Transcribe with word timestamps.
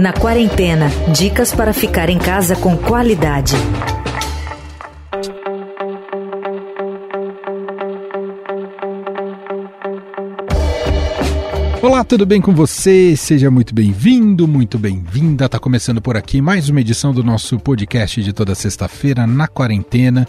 Na 0.00 0.12
quarentena, 0.12 0.88
dicas 1.16 1.52
para 1.52 1.72
ficar 1.72 2.10
em 2.10 2.18
casa 2.18 2.56
com 2.56 2.76
qualidade. 2.76 3.54
Olá, 11.80 12.02
tudo 12.02 12.26
bem 12.26 12.40
com 12.40 12.52
você? 12.52 13.14
Seja 13.14 13.48
muito 13.48 13.72
bem-vindo, 13.72 14.48
muito 14.48 14.76
bem-vinda. 14.76 15.48
Tá 15.48 15.60
começando 15.60 16.02
por 16.02 16.16
aqui 16.16 16.42
mais 16.42 16.68
uma 16.68 16.80
edição 16.80 17.14
do 17.14 17.22
nosso 17.22 17.60
podcast 17.60 18.20
de 18.24 18.32
toda 18.32 18.56
sexta-feira 18.56 19.24
na 19.24 19.46
quarentena, 19.46 20.26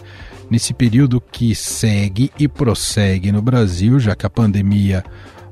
nesse 0.48 0.72
período 0.72 1.20
que 1.20 1.52
segue 1.52 2.30
e 2.38 2.46
prossegue 2.46 3.32
no 3.32 3.42
Brasil, 3.42 3.98
já 3.98 4.14
que 4.14 4.24
a 4.24 4.30
pandemia 4.30 5.02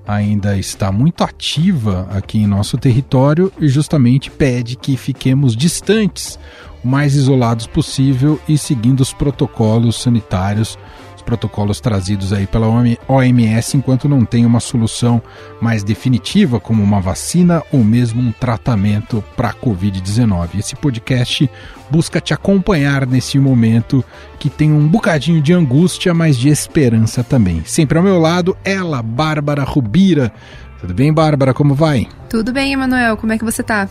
ainda 0.06 0.56
está 0.56 0.90
muito 0.90 1.22
ativa 1.22 2.08
aqui 2.10 2.38
em 2.38 2.46
nosso 2.46 2.76
território 2.76 3.52
e 3.60 3.68
justamente 3.68 4.30
pede 4.30 4.76
que 4.76 4.96
fiquemos 4.96 5.56
distantes, 5.56 6.38
o 6.82 6.88
mais 6.88 7.14
isolados 7.14 7.66
possível 7.66 8.40
e 8.48 8.56
seguindo 8.56 9.00
os 9.00 9.12
protocolos 9.12 10.00
sanitários 10.00 10.78
protocolos 11.20 11.80
trazidos 11.80 12.32
aí 12.32 12.46
pela 12.46 12.66
OMS 13.08 13.76
enquanto 13.76 14.08
não 14.08 14.24
tem 14.24 14.46
uma 14.46 14.60
solução 14.60 15.22
mais 15.60 15.82
definitiva, 15.82 16.60
como 16.60 16.82
uma 16.82 17.00
vacina 17.00 17.62
ou 17.72 17.84
mesmo 17.84 18.20
um 18.20 18.32
tratamento 18.32 19.22
para 19.36 19.50
a 19.50 19.54
Covid-19. 19.54 20.58
Esse 20.58 20.76
podcast 20.76 21.50
busca 21.90 22.20
te 22.20 22.32
acompanhar 22.32 23.06
nesse 23.06 23.38
momento 23.38 24.04
que 24.38 24.48
tem 24.48 24.72
um 24.72 24.86
bocadinho 24.86 25.40
de 25.40 25.52
angústia, 25.52 26.14
mas 26.14 26.36
de 26.36 26.48
esperança 26.48 27.22
também. 27.22 27.62
Sempre 27.64 27.98
ao 27.98 28.04
meu 28.04 28.18
lado, 28.18 28.56
ela, 28.64 29.02
Bárbara 29.02 29.64
Rubira. 29.64 30.32
Tudo 30.80 30.94
bem, 30.94 31.12
Bárbara? 31.12 31.52
Como 31.52 31.74
vai? 31.74 32.08
Tudo 32.28 32.52
bem, 32.52 32.72
Emanuel. 32.72 33.16
Como 33.16 33.32
é 33.32 33.38
que 33.38 33.44
você 33.44 33.62
tá? 33.62 33.88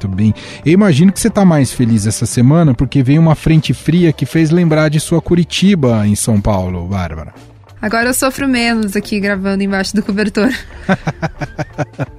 Muito 0.00 0.08
bem. 0.08 0.34
Eu 0.64 0.72
imagino 0.72 1.12
que 1.12 1.20
você 1.20 1.28
está 1.28 1.44
mais 1.44 1.72
feliz 1.72 2.06
essa 2.06 2.24
semana 2.24 2.72
porque 2.72 3.02
veio 3.02 3.20
uma 3.20 3.34
frente 3.34 3.74
fria 3.74 4.14
que 4.14 4.24
fez 4.24 4.50
lembrar 4.50 4.88
de 4.88 4.98
sua 4.98 5.20
Curitiba 5.20 6.06
em 6.06 6.14
São 6.14 6.40
Paulo, 6.40 6.86
Bárbara. 6.86 7.34
Agora 7.82 8.10
eu 8.10 8.14
sofro 8.14 8.46
menos 8.46 8.94
aqui 8.94 9.18
gravando 9.18 9.62
embaixo 9.62 9.94
do 9.94 10.02
cobertor. 10.02 10.52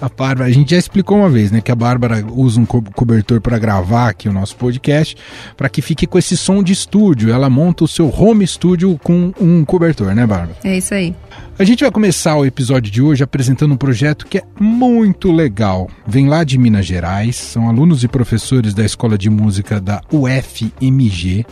a 0.00 0.08
Bárbara, 0.08 0.48
a 0.48 0.52
gente 0.52 0.72
já 0.72 0.76
explicou 0.76 1.18
uma 1.18 1.30
vez, 1.30 1.52
né, 1.52 1.60
que 1.60 1.70
a 1.70 1.74
Bárbara 1.74 2.24
usa 2.32 2.60
um 2.60 2.66
co 2.66 2.82
cobertor 2.82 3.40
para 3.40 3.58
gravar 3.58 4.08
aqui 4.08 4.28
o 4.28 4.32
nosso 4.32 4.56
podcast, 4.56 5.16
para 5.56 5.68
que 5.68 5.80
fique 5.80 6.06
com 6.06 6.18
esse 6.18 6.36
som 6.36 6.62
de 6.62 6.72
estúdio. 6.72 7.32
Ela 7.32 7.48
monta 7.48 7.84
o 7.84 7.88
seu 7.88 8.12
home 8.12 8.46
studio 8.46 8.98
com 9.02 9.32
um 9.40 9.64
cobertor, 9.64 10.14
né, 10.14 10.26
Bárbara? 10.26 10.56
É 10.64 10.76
isso 10.76 10.94
aí. 10.94 11.14
A 11.58 11.64
gente 11.64 11.82
vai 11.82 11.90
começar 11.90 12.36
o 12.36 12.44
episódio 12.44 12.90
de 12.90 13.02
hoje 13.02 13.22
apresentando 13.22 13.74
um 13.74 13.76
projeto 13.76 14.26
que 14.26 14.38
é 14.38 14.44
muito 14.60 15.30
legal. 15.30 15.88
Vem 16.06 16.28
lá 16.28 16.44
de 16.44 16.58
Minas 16.58 16.86
Gerais, 16.86 17.36
são 17.36 17.68
alunos 17.68 18.02
e 18.02 18.08
professores 18.08 18.74
da 18.74 18.84
Escola 18.84 19.18
de 19.18 19.30
Música 19.30 19.80
da 19.80 20.00
UFMG, 20.12 21.44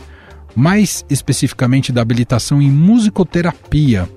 mais 0.55 1.05
especificamente 1.09 1.91
da 1.91 2.01
habilitação 2.01 2.61
em 2.61 2.69
musicoterapia. 2.69 4.09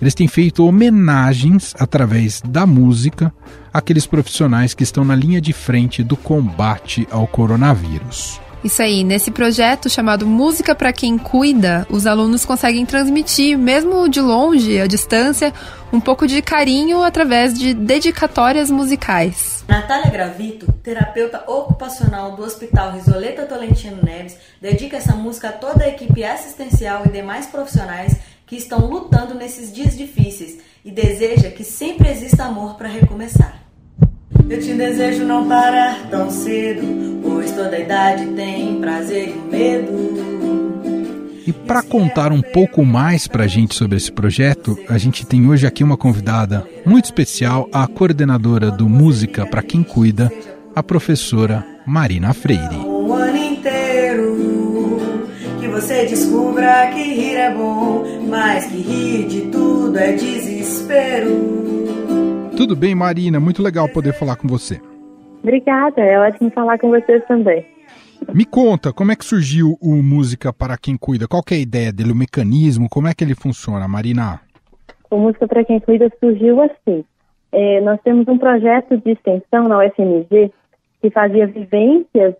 Eles 0.00 0.14
têm 0.14 0.28
feito 0.28 0.64
homenagens 0.64 1.74
através 1.78 2.40
da 2.40 2.66
música 2.66 3.32
àqueles 3.72 4.06
profissionais 4.06 4.74
que 4.74 4.82
estão 4.82 5.04
na 5.04 5.14
linha 5.14 5.40
de 5.40 5.52
frente 5.52 6.02
do 6.02 6.16
combate 6.16 7.06
ao 7.10 7.26
coronavírus. 7.26 8.40
Isso 8.62 8.82
aí, 8.82 9.04
nesse 9.04 9.30
projeto 9.30 9.88
chamado 9.88 10.26
Música 10.26 10.74
para 10.74 10.92
quem 10.92 11.16
cuida, 11.16 11.86
os 11.88 12.06
alunos 12.06 12.44
conseguem 12.44 12.84
transmitir, 12.84 13.56
mesmo 13.56 14.08
de 14.08 14.20
longe, 14.20 14.80
à 14.80 14.86
distância, 14.86 15.54
um 15.92 16.00
pouco 16.00 16.26
de 16.26 16.42
carinho 16.42 17.02
através 17.02 17.56
de 17.56 17.72
dedicatórias 17.72 18.70
musicais. 18.70 19.64
Natália 19.68 20.10
Gravito, 20.10 20.72
terapeuta 20.82 21.44
ocupacional 21.46 22.34
do 22.34 22.42
Hospital 22.42 22.92
Risoleta 22.92 23.46
Tolentino 23.46 24.02
Neves, 24.02 24.36
dedica 24.60 24.96
essa 24.96 25.14
música 25.14 25.50
a 25.50 25.52
toda 25.52 25.84
a 25.84 25.88
equipe 25.88 26.24
assistencial 26.24 27.04
e 27.06 27.10
demais 27.10 27.46
profissionais 27.46 28.16
que 28.44 28.56
estão 28.56 28.86
lutando 28.86 29.34
nesses 29.34 29.72
dias 29.72 29.96
difíceis 29.96 30.58
e 30.84 30.90
deseja 30.90 31.50
que 31.50 31.62
sempre 31.62 32.08
exista 32.08 32.44
amor 32.44 32.74
para 32.74 32.88
recomeçar. 32.88 33.62
Eu 34.48 34.60
te 34.60 34.72
desejo 34.72 35.24
não 35.24 35.46
parar 35.46 36.08
tão 36.08 36.30
cedo, 36.30 37.17
pois 37.38 37.52
toda 37.52 37.78
idade 37.78 38.26
tem 38.34 38.80
prazer 38.80 39.28
e 39.28 39.38
medo. 39.48 40.18
E 41.46 41.52
para 41.52 41.84
contar 41.84 42.32
um 42.32 42.42
pouco 42.42 42.84
mais 42.84 43.28
para 43.28 43.44
a 43.44 43.46
gente 43.46 43.76
sobre 43.76 43.96
esse 43.96 44.10
projeto, 44.10 44.76
a 44.88 44.98
gente 44.98 45.24
tem 45.24 45.48
hoje 45.48 45.64
aqui 45.64 45.84
uma 45.84 45.96
convidada 45.96 46.66
muito 46.84 47.04
especial, 47.04 47.68
a 47.72 47.86
coordenadora 47.86 48.72
do 48.72 48.88
Música 48.88 49.46
para 49.46 49.62
Quem 49.62 49.84
Cuida, 49.84 50.32
a 50.74 50.82
professora 50.82 51.64
Marina 51.86 52.34
Freire. 52.34 52.74
O 52.84 53.12
ano 53.12 53.36
inteiro 53.36 54.98
que 55.60 55.68
você 55.68 56.06
descubra 56.06 56.90
que 56.92 57.04
rir 57.04 57.36
é 57.36 57.54
bom, 57.54 58.04
mas 58.28 58.66
que 58.66 58.78
rir 58.78 59.28
de 59.28 59.40
tudo 59.42 59.96
é 59.96 60.10
desespero. 60.10 61.56
Tudo 62.56 62.74
bem, 62.74 62.96
Marina? 62.96 63.38
Muito 63.38 63.62
legal 63.62 63.88
poder 63.88 64.12
falar 64.12 64.34
com 64.34 64.48
você. 64.48 64.80
Obrigada, 65.48 66.02
é 66.02 66.18
ótimo 66.18 66.50
falar 66.50 66.78
com 66.78 66.90
vocês 66.90 67.24
também. 67.26 67.64
Me 68.34 68.44
conta, 68.44 68.92
como 68.92 69.12
é 69.12 69.16
que 69.16 69.24
surgiu 69.24 69.78
o 69.80 70.02
Música 70.02 70.52
para 70.52 70.76
Quem 70.76 70.94
Cuida? 70.94 71.26
Qual 71.26 71.42
é 71.50 71.54
a 71.54 71.58
ideia 71.58 71.90
dele, 71.90 72.12
o 72.12 72.14
mecanismo, 72.14 72.86
como 72.90 73.08
é 73.08 73.14
que 73.14 73.24
ele 73.24 73.34
funciona, 73.34 73.88
Marina? 73.88 74.42
O 75.10 75.16
Música 75.16 75.48
para 75.48 75.64
Quem 75.64 75.80
Cuida 75.80 76.12
surgiu 76.20 76.60
assim. 76.60 77.02
É, 77.50 77.80
nós 77.80 77.98
temos 78.02 78.28
um 78.28 78.36
projeto 78.36 78.98
de 78.98 79.12
extensão 79.12 79.68
na 79.68 79.78
UFMG 79.78 80.52
que 81.00 81.10
fazia 81.10 81.46
vivências 81.46 82.34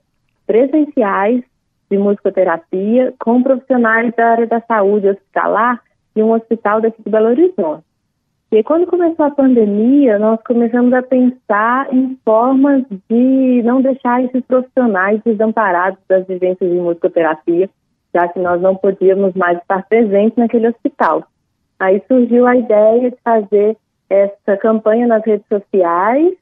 presenciais 0.46 1.42
de 1.90 1.96
musicoterapia 1.96 3.14
com 3.18 3.42
profissionais 3.42 4.12
da 4.14 4.32
área 4.32 4.46
da 4.46 4.60
saúde 4.60 5.08
hospitalar 5.08 5.80
e 6.14 6.22
um 6.22 6.34
hospital 6.34 6.82
daqui 6.82 7.02
de 7.02 7.10
Belo 7.10 7.28
Horizonte. 7.28 7.87
E 8.50 8.62
quando 8.62 8.86
começou 8.86 9.26
a 9.26 9.30
pandemia, 9.30 10.18
nós 10.18 10.40
começamos 10.42 10.92
a 10.94 11.02
pensar 11.02 11.92
em 11.92 12.18
formas 12.24 12.82
de 13.10 13.62
não 13.62 13.82
deixar 13.82 14.24
esses 14.24 14.42
profissionais 14.46 15.20
desamparados 15.22 15.98
das 16.08 16.26
vivências 16.26 16.70
de 16.70 16.76
musicoterapia, 16.78 17.68
já 18.14 18.26
que 18.28 18.38
nós 18.38 18.60
não 18.62 18.74
podíamos 18.74 19.34
mais 19.34 19.58
estar 19.58 19.86
presentes 19.86 20.38
naquele 20.38 20.68
hospital. 20.68 21.24
Aí 21.78 22.02
surgiu 22.08 22.46
a 22.46 22.56
ideia 22.56 23.10
de 23.10 23.16
fazer 23.22 23.76
essa 24.08 24.56
campanha 24.56 25.06
nas 25.06 25.22
redes 25.24 25.46
sociais, 25.46 26.32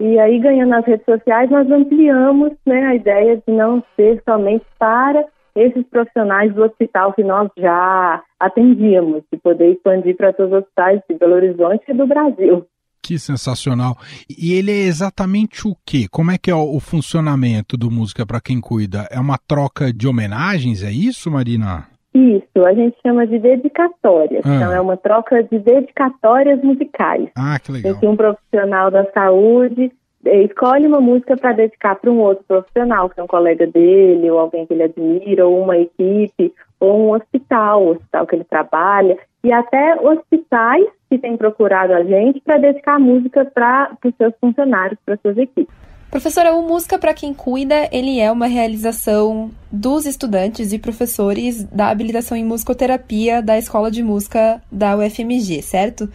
e 0.00 0.18
aí, 0.18 0.38
ganhando 0.38 0.70
nas 0.70 0.86
redes 0.86 1.04
sociais, 1.04 1.50
nós 1.50 1.70
ampliamos 1.70 2.52
né, 2.64 2.86
a 2.86 2.94
ideia 2.94 3.36
de 3.36 3.52
não 3.52 3.84
ser 3.94 4.22
somente 4.26 4.64
para 4.78 5.26
esses 5.54 5.84
profissionais 5.88 6.54
do 6.54 6.62
hospital 6.64 7.12
que 7.12 7.22
nós 7.22 7.48
já 7.56 8.22
atendíamos, 8.38 9.22
de 9.32 9.38
poder 9.38 9.72
expandir 9.72 10.16
para 10.16 10.32
todos 10.32 10.52
os 10.52 10.58
hospitais 10.60 11.00
de 11.08 11.16
Belo 11.16 11.34
Horizonte 11.34 11.84
e 11.88 11.94
do 11.94 12.06
Brasil. 12.06 12.66
Que 13.02 13.18
sensacional. 13.18 13.96
E 14.28 14.54
ele 14.54 14.70
é 14.70 14.86
exatamente 14.86 15.66
o 15.66 15.74
quê? 15.86 16.06
Como 16.10 16.30
é 16.30 16.38
que 16.38 16.50
é 16.50 16.54
o 16.54 16.78
funcionamento 16.78 17.76
do 17.76 17.90
Música 17.90 18.26
para 18.26 18.40
Quem 18.40 18.60
Cuida? 18.60 19.08
É 19.10 19.18
uma 19.18 19.38
troca 19.38 19.92
de 19.92 20.06
homenagens, 20.06 20.82
é 20.82 20.90
isso, 20.90 21.30
Marina? 21.30 21.88
Isso, 22.12 22.66
a 22.66 22.74
gente 22.74 22.96
chama 23.06 23.26
de 23.26 23.38
dedicatórias. 23.38 24.44
Ah. 24.44 24.56
Então, 24.56 24.72
é 24.72 24.80
uma 24.80 24.96
troca 24.96 25.42
de 25.44 25.58
dedicatórias 25.60 26.62
musicais. 26.62 27.30
Ah, 27.36 27.58
que 27.58 27.70
legal. 27.70 27.92
Em 27.92 27.98
que 27.98 28.06
um 28.06 28.16
profissional 28.16 28.90
da 28.90 29.10
saúde 29.12 29.92
escolhe 30.24 30.86
uma 30.86 31.00
música 31.00 31.36
para 31.36 31.52
dedicar 31.52 31.96
para 31.96 32.10
um 32.10 32.20
outro 32.20 32.44
profissional, 32.46 33.08
que 33.08 33.18
é 33.18 33.22
um 33.22 33.28
colega 33.28 33.66
dele, 33.66 34.30
ou 34.30 34.38
alguém 34.38 34.66
que 34.66 34.74
ele 34.74 34.82
admira, 34.82 35.46
ou 35.46 35.62
uma 35.62 35.78
equipe, 35.78 36.52
ou 36.78 36.98
um 36.98 37.14
hospital, 37.14 37.82
o 37.82 37.90
hospital 37.90 38.26
que 38.26 38.36
ele 38.36 38.44
trabalha, 38.44 39.18
e 39.42 39.52
até 39.52 39.94
hospitais 40.00 40.86
que 41.08 41.18
têm 41.18 41.36
procurado 41.36 41.92
a 41.92 42.04
gente 42.04 42.40
para 42.40 42.58
dedicar 42.58 42.98
música 42.98 43.44
para 43.44 43.96
os 44.04 44.14
seus 44.16 44.34
funcionários, 44.40 44.98
para 45.04 45.16
suas 45.16 45.36
equipes. 45.36 45.74
Professora, 46.10 46.52
o 46.52 46.62
Música 46.62 46.98
para 46.98 47.14
Quem 47.14 47.32
Cuida, 47.32 47.88
ele 47.92 48.18
é 48.18 48.32
uma 48.32 48.48
realização 48.48 49.48
dos 49.70 50.06
estudantes 50.06 50.72
e 50.72 50.78
professores 50.78 51.62
da 51.64 51.88
habilitação 51.88 52.36
em 52.36 52.44
musicoterapia 52.44 53.40
da 53.40 53.56
Escola 53.56 53.92
de 53.92 54.02
Música 54.02 54.60
da 54.72 54.96
UFMG, 54.96 55.62
certo? 55.62 56.08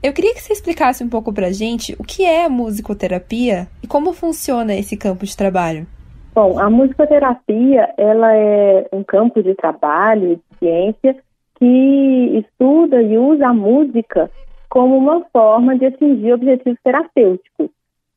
Eu 0.00 0.12
queria 0.12 0.32
que 0.32 0.40
você 0.40 0.52
explicasse 0.52 1.02
um 1.02 1.08
pouco 1.08 1.32
pra 1.32 1.50
gente 1.50 1.96
o 1.98 2.04
que 2.04 2.24
é 2.24 2.44
a 2.44 2.48
musicoterapia 2.48 3.66
e 3.82 3.86
como 3.88 4.12
funciona 4.12 4.74
esse 4.74 4.96
campo 4.96 5.24
de 5.26 5.36
trabalho. 5.36 5.86
Bom, 6.32 6.56
a 6.56 6.70
musicoterapia, 6.70 7.92
ela 7.96 8.32
é 8.32 8.86
um 8.92 9.02
campo 9.02 9.42
de 9.42 9.56
trabalho, 9.56 10.36
de 10.36 10.58
ciência, 10.58 11.16
que 11.56 12.44
estuda 12.44 13.02
e 13.02 13.18
usa 13.18 13.48
a 13.48 13.52
música 13.52 14.30
como 14.68 14.96
uma 14.96 15.24
forma 15.32 15.76
de 15.76 15.86
atingir 15.86 16.32
objetivos 16.32 16.78
terapêuticos. 16.84 17.68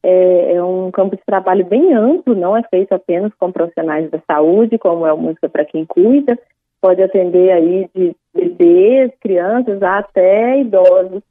É, 0.04 0.54
é, 0.54 0.64
um 0.64 0.92
campo 0.92 1.16
de 1.16 1.24
trabalho 1.26 1.66
bem 1.66 1.94
amplo, 1.94 2.36
não 2.36 2.56
é 2.56 2.62
feito 2.62 2.94
apenas 2.94 3.32
com 3.40 3.52
profissionais 3.52 4.10
da 4.12 4.20
saúde, 4.28 4.78
como 4.78 5.08
é 5.08 5.10
a 5.10 5.16
música 5.16 5.50
para 5.50 5.66
quem 5.66 5.86
cuida, 5.86 6.38
pode 6.80 7.02
atender 7.02 7.52
aí 7.52 7.90
de 7.96 8.16
bebês, 8.36 9.12
crianças 9.20 9.82
até 9.82 10.60
idosos. 10.60 11.24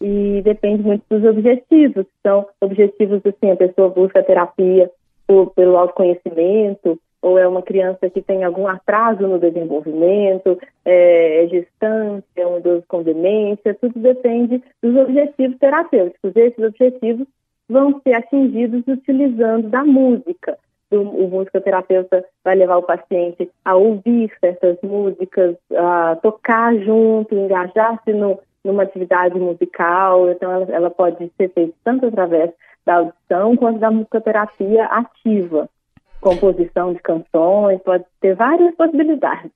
E 0.00 0.40
depende 0.42 0.82
muito 0.82 1.02
dos 1.10 1.24
objetivos. 1.24 2.06
São 2.22 2.46
objetivos 2.60 3.20
assim, 3.24 3.50
a 3.50 3.56
pessoa 3.56 3.88
busca 3.88 4.22
terapia 4.22 4.90
por, 5.26 5.50
pelo 5.50 5.76
autoconhecimento, 5.76 6.98
ou 7.20 7.38
é 7.38 7.46
uma 7.46 7.62
criança 7.62 8.08
que 8.08 8.22
tem 8.22 8.44
algum 8.44 8.66
atraso 8.66 9.26
no 9.26 9.38
desenvolvimento, 9.38 10.58
é, 10.84 11.44
é 11.44 11.48
gestante, 11.48 12.26
é 12.36 12.46
um 12.46 12.58
idoso 12.58 12.84
com 12.86 13.02
demência, 13.02 13.74
tudo 13.74 13.98
depende 13.98 14.62
dos 14.82 14.96
objetivos 14.96 15.58
terapêuticos. 15.58 16.36
Esses 16.36 16.64
objetivos 16.64 17.26
vão 17.68 18.00
ser 18.02 18.14
atingidos 18.14 18.84
utilizando 18.86 19.68
da 19.68 19.84
música. 19.84 20.56
O, 20.90 20.96
o 20.96 21.28
musicoterapeuta 21.28 22.24
vai 22.42 22.54
levar 22.54 22.78
o 22.78 22.82
paciente 22.82 23.50
a 23.64 23.74
ouvir 23.74 24.32
certas 24.40 24.78
músicas, 24.82 25.56
a 25.76 26.16
tocar 26.22 26.74
junto, 26.78 27.34
engajar-se 27.34 28.12
no, 28.12 28.38
numa 28.68 28.84
atividade 28.84 29.38
musical. 29.38 30.30
Então, 30.30 30.50
ela, 30.50 30.66
ela 30.70 30.90
pode 30.90 31.30
ser 31.36 31.48
feita 31.50 31.74
tanto 31.84 32.06
através 32.06 32.52
da 32.84 32.96
audição 32.96 33.56
quanto 33.56 33.78
da 33.78 33.90
musicoterapia 33.90 34.84
ativa, 34.86 35.68
composição 36.20 36.92
de 36.92 37.00
canções, 37.00 37.82
pode 37.82 38.04
ter 38.20 38.34
várias 38.34 38.74
possibilidades. 38.74 39.52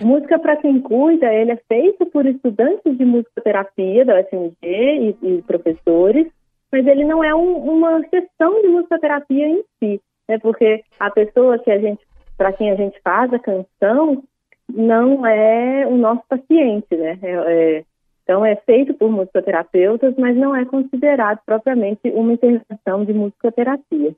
Música 0.00 0.38
para 0.38 0.56
quem 0.56 0.80
cuida, 0.80 1.32
ele 1.32 1.52
é 1.52 1.60
feito 1.68 2.04
por 2.06 2.26
estudantes 2.26 2.98
de 2.98 3.04
musicoterapia 3.04 4.04
da 4.04 4.20
UFMG 4.20 4.56
e, 4.62 5.16
e 5.22 5.42
professores, 5.42 6.26
mas 6.70 6.86
ele 6.86 7.04
não 7.04 7.22
é 7.24 7.34
um, 7.34 7.56
uma 7.56 8.00
sessão 8.08 8.60
de 8.60 8.68
musicoterapia 8.68 9.48
em 9.48 9.64
si, 9.78 10.00
né? 10.28 10.38
Porque 10.38 10.82
a 10.98 11.10
pessoa 11.10 11.58
que 11.58 11.70
a 11.70 11.78
gente, 11.78 12.00
para 12.36 12.52
quem 12.52 12.70
a 12.70 12.74
gente 12.74 13.00
faz 13.02 13.32
a 13.32 13.38
canção, 13.38 14.22
não 14.68 15.24
é 15.24 15.86
o 15.86 15.96
nosso 15.96 16.22
paciente, 16.28 16.94
né? 16.96 17.18
É, 17.22 17.30
é, 17.30 17.84
então 18.26 18.44
é 18.44 18.56
feito 18.56 18.92
por 18.94 19.08
musicoterapeutas, 19.08 20.12
mas 20.18 20.36
não 20.36 20.54
é 20.54 20.64
considerado 20.64 21.38
propriamente 21.46 22.10
uma 22.10 22.32
intervenção 22.32 23.04
de 23.04 23.12
musicoterapia. 23.12 24.12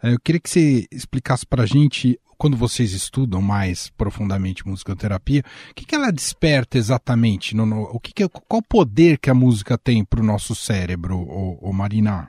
É, 0.00 0.12
eu 0.12 0.20
queria 0.24 0.40
que 0.40 0.48
você 0.48 0.86
explicasse 0.92 1.44
para 1.44 1.64
a 1.64 1.66
gente, 1.66 2.16
quando 2.38 2.56
vocês 2.56 2.92
estudam 2.92 3.42
mais 3.42 3.90
profundamente 3.90 4.64
musicoterapia, 4.64 5.42
o 5.72 5.74
que, 5.74 5.84
que 5.84 5.96
ela 5.96 6.12
desperta 6.12 6.78
exatamente? 6.78 7.56
No, 7.56 7.66
no, 7.66 7.82
o 7.82 7.98
que, 7.98 8.14
que 8.14 8.28
qual 8.28 8.60
o 8.60 8.68
poder 8.68 9.18
que 9.18 9.28
a 9.28 9.34
música 9.34 9.76
tem 9.76 10.04
para 10.04 10.20
o 10.20 10.24
nosso 10.24 10.54
cérebro, 10.54 11.16
o, 11.16 11.58
o 11.60 11.72
Marina? 11.72 12.28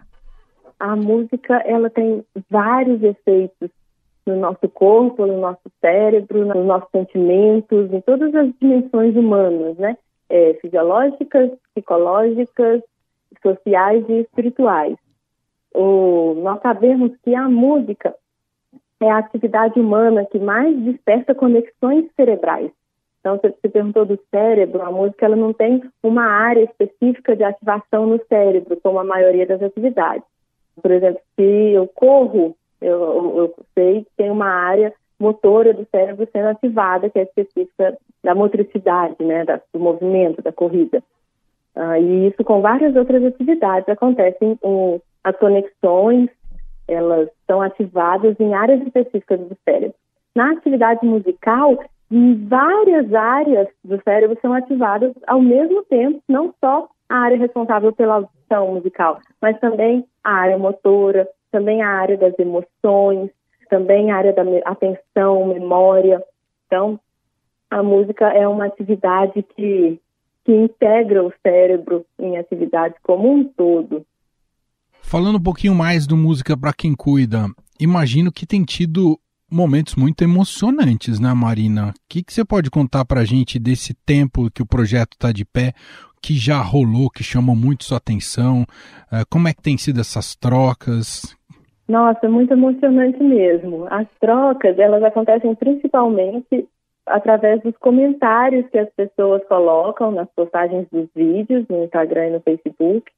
A 0.80 0.96
música 0.96 1.62
ela 1.68 1.92
tem 1.92 2.26
vários 2.50 3.04
efeitos 3.04 3.70
no 4.26 4.38
nosso 4.38 4.68
corpo, 4.70 5.28
no 5.28 5.40
nosso 5.40 5.72
cérebro, 5.80 6.46
nos 6.46 6.66
nossos 6.66 6.90
sentimentos, 6.90 7.94
em 7.94 8.02
todas 8.02 8.34
as 8.34 8.50
dimensões 8.60 9.16
humanas, 9.16 9.78
né? 9.78 9.96
É, 10.30 10.54
fisiológicas, 10.56 11.52
psicológicas, 11.74 12.82
sociais 13.42 14.04
e 14.10 14.22
espirituais 14.22 14.98
o, 15.76 16.36
nós 16.42 16.62
sabemos 16.62 17.12
que 17.24 17.36
a 17.36 17.50
música 17.50 18.16
é 19.02 19.12
a 19.12 19.18
atividade 19.18 19.80
humana 19.80 20.26
que 20.26 20.40
mais 20.40 20.76
desperta 20.84 21.36
conexões 21.36 22.06
cerebrais. 22.16 22.72
Então, 23.20 23.38
você, 23.38 23.50
você 23.50 23.70
perguntou 23.70 24.06
do 24.06 24.20
cérebro, 24.32 24.82
a 24.82 24.92
música 24.92 25.26
ela 25.26 25.36
não 25.36 25.52
tem 25.52 25.84
uma 26.02 26.26
área 26.26 26.64
específica 26.64 27.36
de 27.36 27.44
ativação 27.44 28.06
no 28.06 28.24
cérebro, 28.28 28.80
como 28.82 29.00
a 29.00 29.04
maioria 29.04 29.46
das 29.46 29.62
atividades. 29.62 30.24
Por 30.82 30.92
exemplo, 30.92 31.20
se 31.36 31.44
eu 31.44 31.88
corro, 31.88 32.56
eu, 32.80 33.38
eu 33.38 33.56
sei 33.74 34.04
que 34.04 34.12
tem 34.16 34.30
uma 34.30 34.48
área 34.48 34.94
motora 35.20 35.74
do 35.74 35.88
cérebro 35.92 36.28
sendo 36.32 36.48
ativada, 36.50 37.10
que 37.10 37.20
é 37.20 37.24
específica 37.24 37.98
da 38.24 38.36
motricidade, 38.36 39.16
né, 39.24 39.46
da, 39.46 39.62
do 39.74 39.80
movimento, 39.80 40.42
da 40.42 40.52
corrida. 40.52 41.02
Ah, 41.76 42.00
e 42.00 42.28
isso 42.28 42.44
com 42.44 42.62
várias 42.62 42.96
outras 42.96 43.24
atividades 43.24 43.88
acontecem 43.90 44.58
um, 44.64 45.00
as 45.24 45.36
conexões, 45.38 46.30
elas 46.88 47.30
são 47.48 47.62
ativadas 47.62 48.40
em 48.40 48.54
áreas 48.54 48.82
específicas 48.82 49.40
do 49.40 49.58
cérebro. 49.66 49.96
Na 50.36 50.52
atividade 50.52 51.06
musical, 51.06 51.78
várias 52.48 53.14
áreas 53.14 53.68
do 53.84 54.02
cérebro 54.04 54.38
são 54.42 54.54
ativadas 54.54 55.14
ao 55.28 55.42
mesmo 55.42 55.84
tempo, 55.84 56.22
não 56.28 56.54
só 56.60 56.88
a 57.10 57.18
área 57.18 57.38
responsável 57.38 57.92
pela 57.94 58.16
audição 58.16 58.74
musical, 58.74 59.20
mas 59.42 59.60
também 59.60 60.06
a 60.24 60.32
área 60.32 60.58
motora, 60.58 61.28
também 61.52 61.82
a 61.82 61.90
área 61.90 62.18
das 62.18 62.38
emoções, 62.38 63.30
também 63.70 64.12
a 64.12 64.18
área 64.18 64.34
da 64.34 64.44
atenção, 64.66 65.48
memória. 65.48 66.22
Então, 66.66 67.00
a 67.70 67.84
música 67.84 68.28
é 68.28 68.48
uma 68.48 68.66
atividade 68.66 69.44
que, 69.56 70.00
que 70.44 70.52
integra 70.52 71.24
o 71.24 71.34
cérebro 71.42 72.06
em 72.20 72.38
atividades 72.38 72.98
como 73.04 73.32
um 73.32 73.44
todo. 73.44 74.06
Falando 75.02 75.38
um 75.38 75.44
pouquinho 75.44 75.76
mais 75.76 76.08
do 76.08 76.18
Música 76.18 76.58
para 76.58 76.74
Quem 76.74 76.96
Cuida, 76.96 77.48
imagino 77.80 78.32
que 78.32 78.46
tem 78.46 78.64
tido 78.64 79.20
momentos 79.50 79.96
muito 79.96 80.24
emocionantes, 80.24 81.20
né, 81.20 81.34
Marina? 81.34 81.90
O 81.90 81.94
que, 82.10 82.24
que 82.24 82.34
você 82.34 82.44
pode 82.44 82.70
contar 82.70 83.06
para 83.06 83.22
a 83.22 83.26
gente 83.26 83.60
desse 83.60 83.94
tempo 83.94 84.50
que 84.50 84.62
o 84.62 84.66
projeto 84.66 85.14
está 85.14 85.32
de 85.32 85.46
pé, 85.46 85.74
que 86.22 86.36
já 86.36 86.60
rolou, 86.62 87.10
que 87.10 87.24
chamou 87.24 87.56
muito 87.56 87.86
sua 87.86 87.98
atenção? 87.98 88.64
Uh, 89.12 89.26
como 89.30 89.48
é 89.48 89.54
que 89.54 89.62
tem 89.62 89.78
sido 89.78 90.02
essas 90.02 90.36
trocas? 90.36 91.35
Nossa, 91.88 92.28
muito 92.28 92.52
emocionante 92.52 93.22
mesmo. 93.22 93.86
As 93.90 94.08
trocas, 94.20 94.78
elas 94.80 95.04
acontecem 95.04 95.54
principalmente 95.54 96.68
através 97.06 97.62
dos 97.62 97.78
comentários 97.78 98.68
que 98.70 98.80
as 98.80 98.90
pessoas 98.90 99.44
colocam 99.46 100.12
nas 100.12 100.28
postagens 100.36 100.88
dos 100.92 101.08
vídeos 101.16 101.68
no 101.70 101.84
Instagram 101.84 102.28
e 102.28 102.32
no 102.32 102.40
Facebook. 102.42 103.12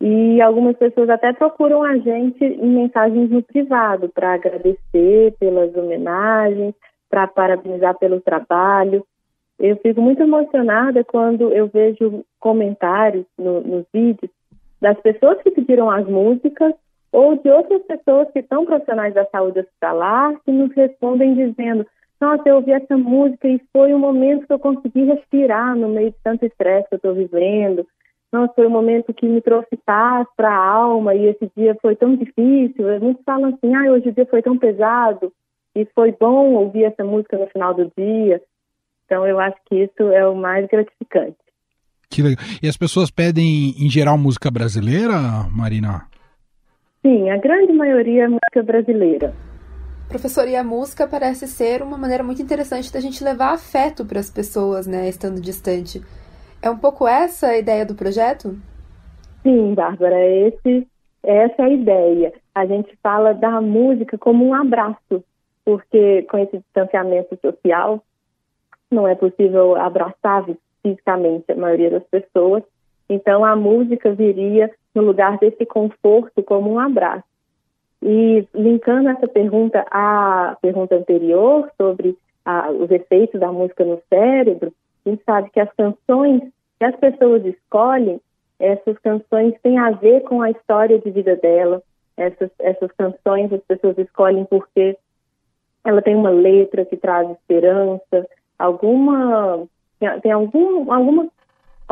E 0.00 0.42
algumas 0.42 0.76
pessoas 0.76 1.08
até 1.08 1.32
procuram 1.32 1.82
a 1.82 1.96
gente 1.96 2.44
em 2.44 2.68
mensagens 2.68 3.30
no 3.30 3.42
privado 3.42 4.08
para 4.10 4.34
agradecer 4.34 5.34
pelas 5.38 5.74
homenagens, 5.74 6.74
para 7.08 7.26
parabenizar 7.26 7.96
pelo 7.98 8.20
trabalho. 8.20 9.06
Eu 9.58 9.76
fico 9.76 10.02
muito 10.02 10.22
emocionada 10.22 11.04
quando 11.04 11.52
eu 11.52 11.68
vejo 11.68 12.24
comentários 12.40 13.24
no, 13.38 13.60
nos 13.60 13.86
vídeos 13.94 14.30
das 14.80 15.00
pessoas 15.00 15.40
que 15.42 15.52
pediram 15.52 15.88
as 15.88 16.06
músicas 16.06 16.74
ou 17.12 17.36
de 17.36 17.48
outras 17.50 17.82
pessoas 17.82 18.30
que 18.32 18.42
são 18.42 18.64
profissionais 18.64 19.14
da 19.14 19.24
saúde 19.26 19.60
hospitalar 19.60 20.34
que 20.44 20.50
nos 20.50 20.72
respondem 20.74 21.34
dizendo: 21.34 21.86
Nossa, 22.20 22.42
eu 22.48 22.56
ouvi 22.56 22.72
essa 22.72 22.96
música 22.96 23.46
e 23.46 23.60
foi 23.72 23.92
um 23.94 23.98
momento 23.98 24.46
que 24.46 24.52
eu 24.52 24.58
consegui 24.58 25.04
respirar 25.04 25.76
no 25.76 25.88
meio 25.88 26.10
de 26.10 26.16
tanto 26.24 26.44
estresse 26.44 26.88
que 26.88 26.94
eu 26.94 26.96
estou 26.96 27.14
vivendo 27.14 27.86
nossa, 28.32 28.54
foi 28.54 28.66
um 28.66 28.70
momento 28.70 29.12
que 29.12 29.28
me 29.28 29.42
trouxe 29.42 29.76
paz 29.84 30.26
para 30.34 30.48
a 30.48 30.66
alma 30.66 31.14
e 31.14 31.26
esse 31.26 31.50
dia 31.54 31.76
foi 31.82 31.94
tão 31.94 32.16
difícil. 32.16 32.98
Muitos 32.98 33.22
falam 33.24 33.50
assim, 33.50 33.74
ah, 33.74 33.92
hoje 33.92 34.08
o 34.08 34.12
dia 34.12 34.26
foi 34.26 34.40
tão 34.40 34.56
pesado 34.56 35.30
e 35.76 35.84
foi 35.94 36.12
bom 36.12 36.54
ouvir 36.54 36.84
essa 36.84 37.04
música 37.04 37.36
no 37.36 37.46
final 37.48 37.74
do 37.74 37.92
dia. 37.96 38.40
Então 39.04 39.26
eu 39.26 39.38
acho 39.38 39.56
que 39.68 39.82
isso 39.82 40.02
é 40.10 40.26
o 40.26 40.34
mais 40.34 40.66
gratificante. 40.66 41.36
Que 42.08 42.22
legal. 42.22 42.42
E 42.62 42.68
as 42.68 42.76
pessoas 42.76 43.10
pedem, 43.10 43.74
em 43.78 43.90
geral, 43.90 44.16
música 44.16 44.50
brasileira, 44.50 45.46
Marina? 45.50 46.06
Sim, 47.02 47.30
a 47.30 47.36
grande 47.36 47.72
maioria 47.72 48.24
é 48.24 48.28
música 48.28 48.62
brasileira. 48.62 49.34
Professor, 50.08 50.46
e 50.46 50.54
a 50.54 50.62
música 50.62 51.08
parece 51.08 51.48
ser 51.48 51.82
uma 51.82 51.98
maneira 51.98 52.22
muito 52.22 52.40
interessante 52.40 52.92
da 52.92 53.00
gente 53.00 53.24
levar 53.24 53.52
afeto 53.54 54.04
para 54.04 54.20
as 54.20 54.30
pessoas, 54.30 54.86
né, 54.86 55.08
estando 55.08 55.40
distante. 55.40 56.00
É 56.62 56.70
um 56.70 56.78
pouco 56.78 57.08
essa 57.08 57.48
a 57.48 57.58
ideia 57.58 57.84
do 57.84 57.94
projeto? 57.94 58.56
Sim, 59.42 59.74
Bárbara, 59.74 60.24
esse, 60.24 60.86
essa 61.24 61.62
é 61.62 61.64
a 61.64 61.70
ideia. 61.70 62.32
A 62.54 62.66
gente 62.66 62.96
fala 63.02 63.32
da 63.32 63.60
música 63.60 64.16
como 64.16 64.46
um 64.46 64.54
abraço, 64.54 65.24
porque 65.64 66.22
com 66.30 66.38
esse 66.38 66.58
distanciamento 66.58 67.36
social 67.40 68.00
não 68.90 69.08
é 69.08 69.14
possível 69.14 69.74
abraçar 69.74 70.44
fisicamente 70.82 71.50
a 71.50 71.56
maioria 71.56 71.90
das 71.90 72.04
pessoas. 72.04 72.62
Então 73.12 73.44
a 73.44 73.54
música 73.54 74.12
viria 74.12 74.70
no 74.94 75.02
lugar 75.02 75.38
desse 75.38 75.66
conforto 75.66 76.42
como 76.42 76.72
um 76.72 76.78
abraço. 76.78 77.24
E 78.02 78.46
linkando 78.54 79.10
essa 79.10 79.28
pergunta 79.28 79.84
à 79.90 80.56
pergunta 80.60 80.96
anterior 80.96 81.70
sobre 81.76 82.16
a, 82.44 82.70
os 82.70 82.90
efeitos 82.90 83.38
da 83.40 83.52
música 83.52 83.84
no 83.84 84.00
cérebro, 84.08 84.72
a 85.04 85.10
gente 85.10 85.22
sabe 85.24 85.50
que 85.50 85.60
as 85.60 85.72
canções 85.74 86.42
que 86.78 86.84
as 86.84 86.96
pessoas 86.96 87.44
escolhem, 87.44 88.20
essas 88.58 88.98
canções 88.98 89.54
têm 89.62 89.78
a 89.78 89.92
ver 89.92 90.22
com 90.22 90.42
a 90.42 90.50
história 90.50 90.98
de 90.98 91.10
vida 91.10 91.36
dela. 91.36 91.80
Essas, 92.16 92.50
essas 92.58 92.90
canções 92.92 93.52
as 93.52 93.62
pessoas 93.62 93.96
escolhem 93.98 94.44
porque 94.46 94.96
ela 95.84 96.02
tem 96.02 96.16
uma 96.16 96.30
letra 96.30 96.84
que 96.84 96.96
traz 96.96 97.30
esperança, 97.30 98.26
alguma 98.58 99.64
tem 100.22 100.32
algum 100.32 100.92
alguma, 100.92 101.28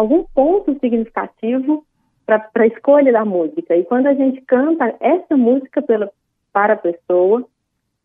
algum 0.00 0.24
ponto 0.34 0.78
significativo 0.80 1.84
para 2.26 2.48
a 2.54 2.66
escolha 2.66 3.12
da 3.12 3.24
música. 3.24 3.76
E 3.76 3.84
quando 3.84 4.06
a 4.06 4.14
gente 4.14 4.40
canta 4.42 4.94
essa 5.00 5.36
música 5.36 5.82
pela, 5.82 6.10
para 6.52 6.74
a 6.74 6.76
pessoa, 6.76 7.44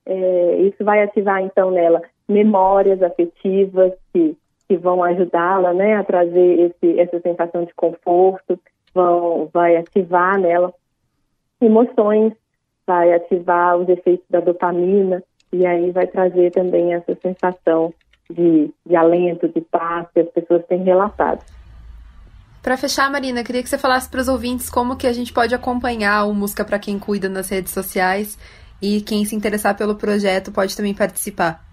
é, 0.05 0.57
isso 0.61 0.83
vai 0.83 1.01
ativar 1.01 1.41
então 1.41 1.71
nela 1.71 2.01
memórias 2.27 3.01
afetivas 3.01 3.93
que 4.11 4.37
que 4.67 4.77
vão 4.77 5.03
ajudá-la 5.03 5.73
né, 5.73 5.95
a 5.95 6.03
trazer 6.03 6.59
esse, 6.59 6.99
essa 6.99 7.19
sensação 7.19 7.65
de 7.65 7.73
conforto. 7.73 8.59
vão, 8.93 9.49
vai 9.53 9.75
ativar 9.75 10.39
nela 10.39 10.73
emoções, 11.61 12.33
vai 12.85 13.13
ativar 13.13 13.77
os 13.77 13.87
efeitos 13.89 14.25
da 14.29 14.39
dopamina 14.39 15.23
e 15.51 15.65
aí 15.65 15.91
vai 15.91 16.07
trazer 16.07 16.51
também 16.51 16.93
essa 16.93 17.15
sensação 17.15 17.93
de, 18.29 18.71
de 18.85 18.95
alento, 18.95 19.47
de 19.47 19.61
paz 19.61 20.07
que 20.13 20.21
as 20.21 20.29
pessoas 20.29 20.65
têm 20.65 20.83
relatado. 20.83 21.43
Para 22.65 22.77
fechar, 22.77 23.12
Marina, 23.12 23.43
queria 23.43 23.62
que 23.62 23.69
você 23.69 23.77
falasse 23.77 24.10
para 24.10 24.22
os 24.22 24.27
ouvintes 24.27 24.72
como 24.72 24.98
que 24.98 25.05
a 25.05 25.13
gente 25.13 25.31
pode 25.31 25.53
acompanhar 25.53 26.25
o 26.25 26.34
Música 26.34 26.65
para 26.65 26.79
quem 26.79 26.98
cuida 26.98 27.29
nas 27.29 27.48
redes 27.48 27.72
sociais 27.72 28.39
e 28.81 29.01
quem 29.01 29.24
se 29.24 29.36
interessar 29.36 29.77
pelo 29.77 29.93
projeto 29.93 30.51
pode 30.51 30.75
também 30.75 30.95
participar. 30.95 31.63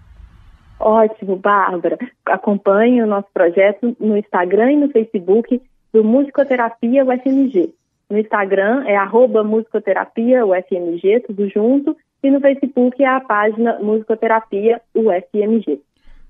Ótimo, 0.79 1.35
Bárbara. 1.35 1.97
Acompanhe 2.27 3.01
o 3.01 3.07
nosso 3.07 3.27
projeto 3.33 3.97
no 3.99 4.15
Instagram 4.15 4.73
e 4.73 4.77
no 4.77 4.89
Facebook 4.91 5.59
do 5.91 6.03
Musicoterapia 6.03 7.03
UFMG. 7.03 7.73
No 8.07 8.19
Instagram 8.19 8.83
é 8.85 8.95
arroba 8.95 9.43
musicoterapia 9.43 10.45
UFMG, 10.45 11.21
tudo 11.21 11.49
junto, 11.49 11.97
e 12.21 12.29
no 12.29 12.39
Facebook 12.39 13.01
é 13.01 13.07
a 13.07 13.19
página 13.19 13.79
Musicoterapia 13.79 14.79
UFMG. 14.93 15.81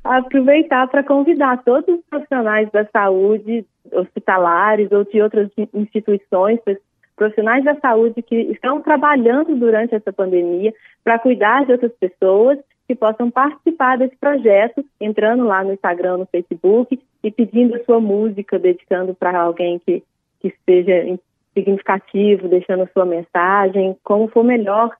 Aproveitar 0.03 0.88
para 0.88 1.03
convidar 1.03 1.63
todos 1.63 1.95
os 1.95 2.01
profissionais 2.10 2.69
da 2.72 2.86
saúde, 2.86 3.65
hospitalares 3.91 4.91
ou 4.91 5.05
de 5.05 5.22
outras 5.22 5.50
instituições, 5.74 6.60
profissionais 7.15 7.63
da 7.63 7.75
saúde 7.75 8.22
que 8.22 8.36
estão 8.36 8.81
trabalhando 8.81 9.55
durante 9.55 9.95
essa 9.95 10.12
pandemia 10.12 10.74
para 11.03 11.19
cuidar 11.19 11.65
de 11.65 11.72
outras 11.72 11.93
pessoas 11.93 12.60
que 12.88 12.95
possam 12.95 13.31
participar 13.31 13.98
desse 13.98 14.15
projeto, 14.17 14.83
entrando 15.00 15.45
lá 15.45 15.63
no 15.63 15.74
Instagram, 15.74 16.17
no 16.17 16.25
Facebook 16.25 17.00
e 17.24 17.31
pedindo 17.31 17.75
a 17.75 17.83
sua 17.86 18.00
música, 18.00 18.60
dedicando 18.60 19.15
para 19.15 19.39
alguém 19.39 19.79
que, 19.79 20.03
que 20.41 20.53
seja 20.65 21.17
significativo, 21.53 22.50
deixando 22.50 22.83
a 22.83 22.88
sua 22.88 23.05
mensagem, 23.05 23.95
como 24.03 24.27
for 24.27 24.43
melhor. 24.43 24.91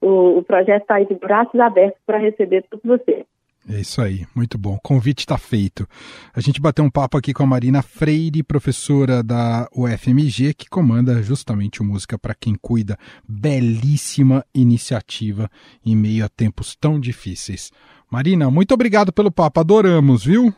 O, 0.00 0.38
o 0.38 0.42
projeto 0.42 0.82
está 0.82 0.96
aí 0.96 1.06
de 1.06 1.14
braços 1.14 1.58
abertos 1.58 2.00
para 2.04 2.18
receber 2.18 2.64
todos 2.68 2.84
vocês. 2.84 3.24
É 3.68 3.80
isso 3.80 4.00
aí, 4.00 4.26
muito 4.34 4.56
bom. 4.56 4.74
O 4.74 4.80
convite 4.80 5.20
está 5.20 5.36
feito. 5.36 5.86
A 6.34 6.40
gente 6.40 6.60
bateu 6.60 6.84
um 6.84 6.90
papo 6.90 7.18
aqui 7.18 7.32
com 7.32 7.42
a 7.42 7.46
Marina 7.46 7.82
Freire, 7.82 8.42
professora 8.42 9.22
da 9.22 9.68
UFMG, 9.74 10.54
que 10.54 10.68
comanda 10.68 11.22
justamente 11.22 11.80
o 11.80 11.84
Música 11.84 12.18
para 12.18 12.34
Quem 12.34 12.54
Cuida. 12.54 12.96
Belíssima 13.28 14.44
iniciativa 14.54 15.48
em 15.84 15.94
meio 15.94 16.24
a 16.24 16.28
tempos 16.28 16.74
tão 16.74 16.98
difíceis. 16.98 17.70
Marina, 18.10 18.50
muito 18.50 18.72
obrigado 18.74 19.12
pelo 19.12 19.30
papo, 19.30 19.60
adoramos, 19.60 20.24
viu? 20.24 20.52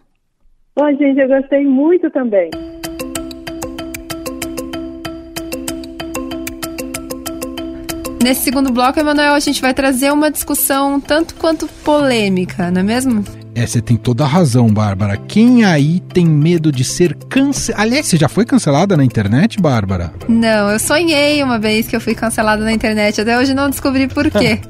Bom, 0.74 0.88
gente, 0.96 1.20
eu 1.20 1.28
gostei 1.28 1.66
muito 1.66 2.10
também. 2.10 2.50
Nesse 8.22 8.42
segundo 8.42 8.70
bloco, 8.70 9.00
Emanuel, 9.00 9.34
a 9.34 9.40
gente 9.40 9.60
vai 9.60 9.74
trazer 9.74 10.12
uma 10.12 10.30
discussão 10.30 11.00
tanto 11.00 11.34
quanto 11.34 11.66
polêmica, 11.66 12.70
não 12.70 12.80
é 12.80 12.84
mesmo? 12.84 13.24
É, 13.52 13.66
você 13.66 13.82
tem 13.82 13.96
toda 13.96 14.22
a 14.22 14.26
razão, 14.28 14.68
Bárbara. 14.68 15.16
Quem 15.16 15.64
aí 15.64 15.98
tem 15.98 16.24
medo 16.24 16.70
de 16.70 16.84
ser 16.84 17.16
cancelada? 17.28 17.82
Aliás, 17.82 18.06
você 18.06 18.16
já 18.16 18.28
foi 18.28 18.44
cancelada 18.44 18.96
na 18.96 19.04
internet, 19.04 19.60
Bárbara? 19.60 20.12
Não, 20.28 20.70
eu 20.70 20.78
sonhei 20.78 21.42
uma 21.42 21.58
vez 21.58 21.88
que 21.88 21.96
eu 21.96 22.00
fui 22.00 22.14
cancelada 22.14 22.64
na 22.64 22.72
internet. 22.72 23.20
Até 23.20 23.36
hoje 23.36 23.52
não 23.54 23.68
descobri 23.68 24.06
por 24.06 24.30
quê. 24.30 24.60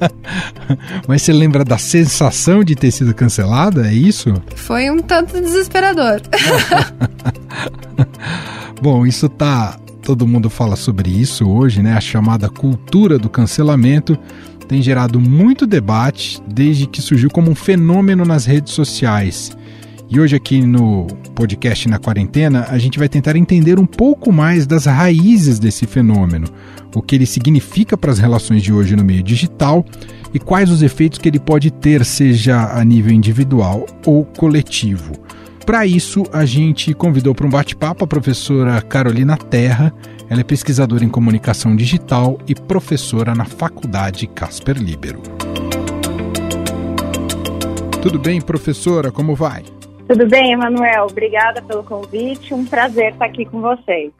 Mas 1.06 1.20
você 1.20 1.32
lembra 1.32 1.62
da 1.62 1.76
sensação 1.76 2.64
de 2.64 2.74
ter 2.74 2.90
sido 2.90 3.14
cancelada? 3.14 3.86
É 3.86 3.92
isso? 3.92 4.32
Foi 4.56 4.90
um 4.90 4.98
tanto 5.00 5.38
desesperador. 5.40 6.22
Bom, 8.80 9.06
isso 9.06 9.28
tá 9.28 9.78
todo 10.02 10.26
mundo 10.26 10.50
fala 10.50 10.76
sobre 10.76 11.08
isso 11.08 11.48
hoje, 11.48 11.80
né? 11.82 11.94
A 11.94 12.00
chamada 12.00 12.50
cultura 12.50 13.18
do 13.18 13.30
cancelamento 13.30 14.18
tem 14.68 14.82
gerado 14.82 15.20
muito 15.20 15.66
debate 15.66 16.42
desde 16.46 16.86
que 16.86 17.00
surgiu 17.00 17.30
como 17.30 17.50
um 17.50 17.54
fenômeno 17.54 18.24
nas 18.24 18.44
redes 18.44 18.72
sociais. 18.72 19.56
E 20.10 20.20
hoje 20.20 20.36
aqui 20.36 20.60
no 20.60 21.06
podcast 21.34 21.88
na 21.88 21.98
quarentena, 21.98 22.66
a 22.68 22.76
gente 22.78 22.98
vai 22.98 23.08
tentar 23.08 23.34
entender 23.36 23.78
um 23.78 23.86
pouco 23.86 24.30
mais 24.30 24.66
das 24.66 24.84
raízes 24.84 25.58
desse 25.58 25.86
fenômeno, 25.86 26.48
o 26.94 27.00
que 27.00 27.14
ele 27.14 27.24
significa 27.24 27.96
para 27.96 28.12
as 28.12 28.18
relações 28.18 28.62
de 28.62 28.72
hoje 28.72 28.94
no 28.94 29.04
meio 29.04 29.22
digital 29.22 29.86
e 30.34 30.38
quais 30.38 30.70
os 30.70 30.82
efeitos 30.82 31.18
que 31.18 31.28
ele 31.28 31.40
pode 31.40 31.70
ter, 31.70 32.04
seja 32.04 32.74
a 32.74 32.84
nível 32.84 33.12
individual 33.12 33.86
ou 34.04 34.24
coletivo. 34.24 35.12
Para 35.64 35.86
isso, 35.86 36.24
a 36.32 36.44
gente 36.44 36.92
convidou 36.92 37.34
para 37.34 37.46
um 37.46 37.50
bate-papo 37.50 38.04
a 38.04 38.06
professora 38.06 38.82
Carolina 38.82 39.36
Terra. 39.36 39.94
Ela 40.28 40.40
é 40.40 40.44
pesquisadora 40.44 41.04
em 41.04 41.08
comunicação 41.08 41.76
digital 41.76 42.38
e 42.48 42.54
professora 42.54 43.32
na 43.34 43.44
Faculdade 43.44 44.26
Casper 44.26 44.76
Libero. 44.76 45.22
Tudo 48.02 48.18
bem, 48.18 48.40
professora? 48.40 49.12
Como 49.12 49.36
vai? 49.36 49.62
Tudo 50.08 50.28
bem, 50.28 50.52
Emanuel. 50.52 51.06
Obrigada 51.08 51.62
pelo 51.62 51.84
convite. 51.84 52.52
Um 52.52 52.64
prazer 52.64 53.12
estar 53.12 53.26
aqui 53.26 53.46
com 53.46 53.60
vocês. 53.60 54.10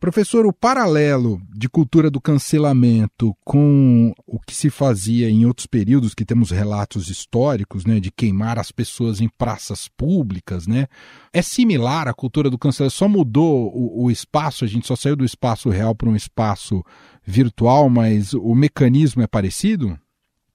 Professor, 0.00 0.46
o 0.46 0.52
paralelo 0.52 1.38
de 1.54 1.68
cultura 1.68 2.10
do 2.10 2.22
cancelamento 2.22 3.34
com 3.44 4.14
o 4.26 4.40
que 4.40 4.54
se 4.54 4.70
fazia 4.70 5.28
em 5.28 5.44
outros 5.44 5.66
períodos, 5.66 6.14
que 6.14 6.24
temos 6.24 6.50
relatos 6.50 7.10
históricos, 7.10 7.84
né, 7.84 8.00
de 8.00 8.10
queimar 8.10 8.58
as 8.58 8.72
pessoas 8.72 9.20
em 9.20 9.28
praças 9.28 9.88
públicas, 9.88 10.66
né, 10.66 10.86
é 11.34 11.42
similar 11.42 12.08
à 12.08 12.14
cultura 12.14 12.48
do 12.48 12.56
cancelamento, 12.56 12.96
só 12.96 13.06
mudou 13.06 13.70
o, 13.74 14.06
o 14.06 14.10
espaço, 14.10 14.64
a 14.64 14.66
gente 14.66 14.86
só 14.86 14.96
saiu 14.96 15.14
do 15.14 15.24
espaço 15.24 15.68
real 15.68 15.94
para 15.94 16.08
um 16.08 16.16
espaço 16.16 16.82
virtual, 17.22 17.90
mas 17.90 18.32
o 18.32 18.54
mecanismo 18.54 19.22
é 19.22 19.26
parecido? 19.26 19.98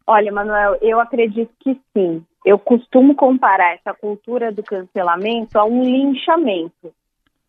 Olha, 0.07 0.31
Manuel, 0.31 0.75
eu 0.81 0.99
acredito 0.99 1.51
que 1.59 1.79
sim. 1.93 2.25
Eu 2.43 2.57
costumo 2.57 3.15
comparar 3.15 3.75
essa 3.75 3.93
cultura 3.93 4.51
do 4.51 4.63
cancelamento 4.63 5.59
a 5.59 5.65
um 5.65 5.83
linchamento. 5.83 6.91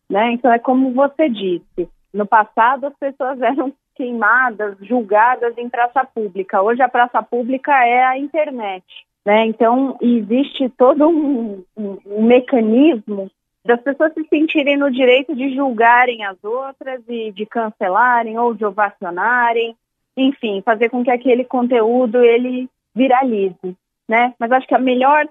Né? 0.09 0.31
Então, 0.31 0.51
é 0.51 0.59
como 0.59 0.93
você 0.93 1.29
disse: 1.29 1.89
no 2.13 2.25
passado, 2.25 2.87
as 2.87 2.95
pessoas 2.97 3.39
eram 3.41 3.73
queimadas, 3.95 4.77
julgadas 4.81 5.57
em 5.57 5.69
praça 5.69 6.05
pública. 6.05 6.61
Hoje, 6.61 6.81
a 6.81 6.89
praça 6.89 7.21
pública 7.23 7.71
é 7.85 8.03
a 8.03 8.17
internet. 8.17 8.85
Né? 9.25 9.47
Então, 9.47 9.97
existe 10.01 10.69
todo 10.69 11.07
um, 11.09 11.63
um, 11.75 11.97
um 12.05 12.23
mecanismo 12.23 13.29
das 13.65 13.81
pessoas 13.81 14.13
se 14.13 14.25
sentirem 14.29 14.77
no 14.77 14.89
direito 14.89 15.35
de 15.35 15.53
julgarem 15.53 16.23
as 16.23 16.41
outras 16.41 17.01
e 17.09 17.31
de 17.33 17.45
cancelarem 17.45 18.39
ou 18.39 18.53
de 18.53 18.63
ovacionarem, 18.63 19.75
enfim, 20.15 20.61
fazer 20.63 20.89
com 20.89 21.03
que 21.03 21.11
aquele 21.11 21.43
conteúdo 21.43 22.23
ele 22.23 22.69
viralize, 22.95 23.75
né? 24.07 24.33
Mas 24.39 24.51
acho 24.51 24.65
que 24.65 24.73
a 24.73 24.79
melhor 24.79 25.27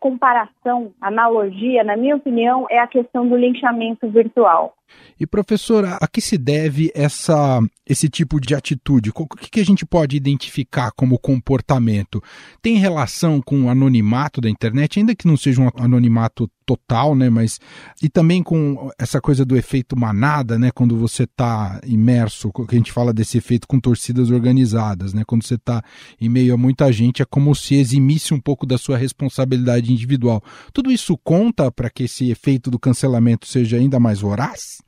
comparação, 0.00 0.92
analogia, 1.00 1.84
na 1.84 1.96
minha 1.96 2.16
opinião, 2.16 2.66
é 2.70 2.78
a 2.78 2.86
questão 2.86 3.28
do 3.28 3.36
linchamento 3.36 4.08
virtual. 4.08 4.74
E 5.18 5.26
professora, 5.26 5.98
a 6.00 6.06
que 6.06 6.20
se 6.20 6.38
deve 6.38 6.90
essa, 6.94 7.60
esse 7.86 8.08
tipo 8.08 8.40
de 8.40 8.54
atitude? 8.54 9.10
O 9.14 9.26
que 9.26 9.60
a 9.60 9.64
gente 9.64 9.84
pode 9.84 10.16
identificar 10.16 10.90
como 10.92 11.18
comportamento? 11.18 12.22
Tem 12.62 12.76
relação 12.76 13.40
com 13.40 13.64
o 13.64 13.68
anonimato 13.68 14.40
da 14.40 14.48
internet, 14.48 14.98
ainda 14.98 15.14
que 15.14 15.26
não 15.26 15.36
seja 15.36 15.60
um 15.60 15.70
anonimato 15.76 16.50
total, 16.64 17.14
né? 17.16 17.28
Mas 17.28 17.58
e 18.02 18.08
também 18.08 18.42
com 18.42 18.90
essa 18.98 19.20
coisa 19.20 19.44
do 19.44 19.56
efeito 19.56 19.98
manada, 19.98 20.58
né? 20.58 20.70
Quando 20.70 20.96
você 20.96 21.24
está 21.24 21.80
imerso, 21.84 22.52
que 22.52 22.74
a 22.74 22.78
gente 22.78 22.92
fala 22.92 23.12
desse 23.12 23.38
efeito 23.38 23.66
com 23.66 23.80
torcidas 23.80 24.30
organizadas, 24.30 25.12
né? 25.12 25.24
Quando 25.26 25.44
você 25.44 25.54
está 25.54 25.82
em 26.20 26.28
meio 26.28 26.54
a 26.54 26.56
muita 26.56 26.92
gente, 26.92 27.22
é 27.22 27.24
como 27.24 27.54
se 27.54 27.74
eximisse 27.74 28.32
um 28.32 28.40
pouco 28.40 28.64
da 28.64 28.78
sua 28.78 28.96
responsabilidade 28.96 29.92
individual. 29.92 30.42
Tudo 30.72 30.92
isso 30.92 31.18
conta 31.18 31.70
para 31.72 31.90
que 31.90 32.04
esse 32.04 32.30
efeito 32.30 32.70
do 32.70 32.78
cancelamento 32.78 33.46
seja 33.46 33.76
ainda 33.76 33.98
mais 33.98 34.20
voraz? 34.20 34.79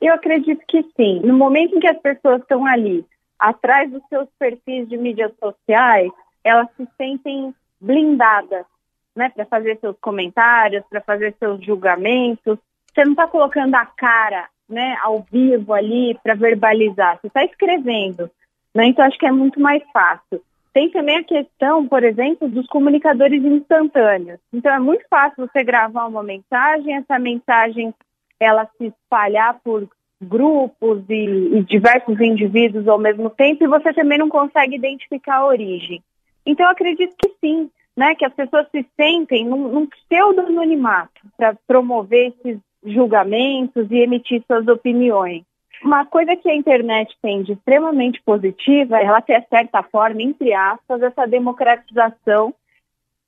Eu 0.00 0.14
acredito 0.14 0.62
que 0.66 0.82
sim. 0.96 1.20
No 1.20 1.34
momento 1.36 1.76
em 1.76 1.80
que 1.80 1.88
as 1.88 1.98
pessoas 1.98 2.40
estão 2.40 2.64
ali, 2.66 3.04
atrás 3.38 3.90
dos 3.90 4.02
seus 4.08 4.28
perfis 4.38 4.88
de 4.88 4.96
mídias 4.96 5.32
sociais, 5.42 6.10
elas 6.44 6.68
se 6.76 6.88
sentem 6.96 7.54
blindadas, 7.80 8.64
né, 9.14 9.28
para 9.28 9.44
fazer 9.46 9.78
seus 9.80 9.96
comentários, 10.00 10.84
para 10.88 11.00
fazer 11.00 11.34
seus 11.38 11.64
julgamentos. 11.64 12.58
Você 12.92 13.04
não 13.04 13.12
está 13.12 13.26
colocando 13.26 13.74
a 13.74 13.84
cara, 13.84 14.48
né, 14.68 14.96
ao 15.02 15.24
vivo 15.30 15.72
ali 15.72 16.18
para 16.22 16.34
verbalizar. 16.34 17.18
Você 17.20 17.26
está 17.26 17.44
escrevendo, 17.44 18.30
né? 18.74 18.86
Então 18.86 19.04
acho 19.04 19.18
que 19.18 19.26
é 19.26 19.32
muito 19.32 19.60
mais 19.60 19.82
fácil. 19.92 20.42
Tem 20.72 20.90
também 20.90 21.16
a 21.16 21.24
questão, 21.24 21.88
por 21.88 22.04
exemplo, 22.04 22.48
dos 22.48 22.66
comunicadores 22.68 23.42
instantâneos. 23.42 24.38
Então 24.52 24.72
é 24.72 24.78
muito 24.78 25.04
fácil 25.08 25.48
você 25.48 25.64
gravar 25.64 26.06
uma 26.06 26.22
mensagem, 26.22 26.94
essa 26.94 27.18
mensagem 27.18 27.92
ela 28.40 28.68
se 28.76 28.86
espalhar 28.86 29.60
por 29.62 29.88
grupos 30.20 31.04
e, 31.08 31.58
e, 31.58 31.62
diversos 31.64 32.20
indivíduos 32.20 32.88
ao 32.88 32.98
mesmo 32.98 33.30
tempo 33.30 33.62
e 33.62 33.68
você 33.68 33.92
também 33.92 34.18
não 34.18 34.28
consegue 34.28 34.74
identificar 34.74 35.36
a 35.36 35.46
origem. 35.46 36.02
Então, 36.44 36.66
eu 36.66 36.72
acredito 36.72 37.14
que 37.16 37.32
sim, 37.40 37.70
né, 37.96 38.14
que 38.14 38.24
as 38.24 38.32
pessoas 38.32 38.66
se 38.70 38.84
sentem 38.96 39.44
num, 39.44 39.68
num 39.68 39.86
pseudo-anonimato 39.86 41.20
para 41.36 41.56
promover 41.66 42.32
esses 42.32 42.58
julgamentos 42.84 43.90
e 43.90 43.96
emitir 43.96 44.42
suas 44.46 44.66
opiniões. 44.66 45.44
Uma 45.82 46.04
coisa 46.04 46.34
que 46.34 46.50
a 46.50 46.56
internet 46.56 47.16
tem 47.22 47.42
de 47.42 47.52
extremamente 47.52 48.20
positiva, 48.22 48.98
ela 48.98 49.20
tem, 49.20 49.38
de 49.40 49.48
certa 49.48 49.82
forma, 49.84 50.20
entre 50.22 50.52
aspas, 50.52 51.02
essa 51.02 51.26
democratização 51.26 52.52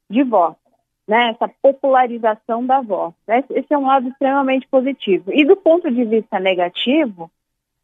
de 0.09 0.25
voz, 0.25 0.57
né? 1.11 1.31
essa 1.31 1.52
popularização 1.61 2.64
da 2.64 2.81
voz. 2.81 3.12
Esse 3.26 3.75
é 3.75 3.76
um 3.76 3.87
lado 3.87 4.09
extremamente 4.09 4.69
positivo. 4.69 5.33
E 5.35 5.45
do 5.45 5.57
ponto 5.57 5.90
de 5.90 6.05
vista 6.05 6.38
negativo, 6.38 7.29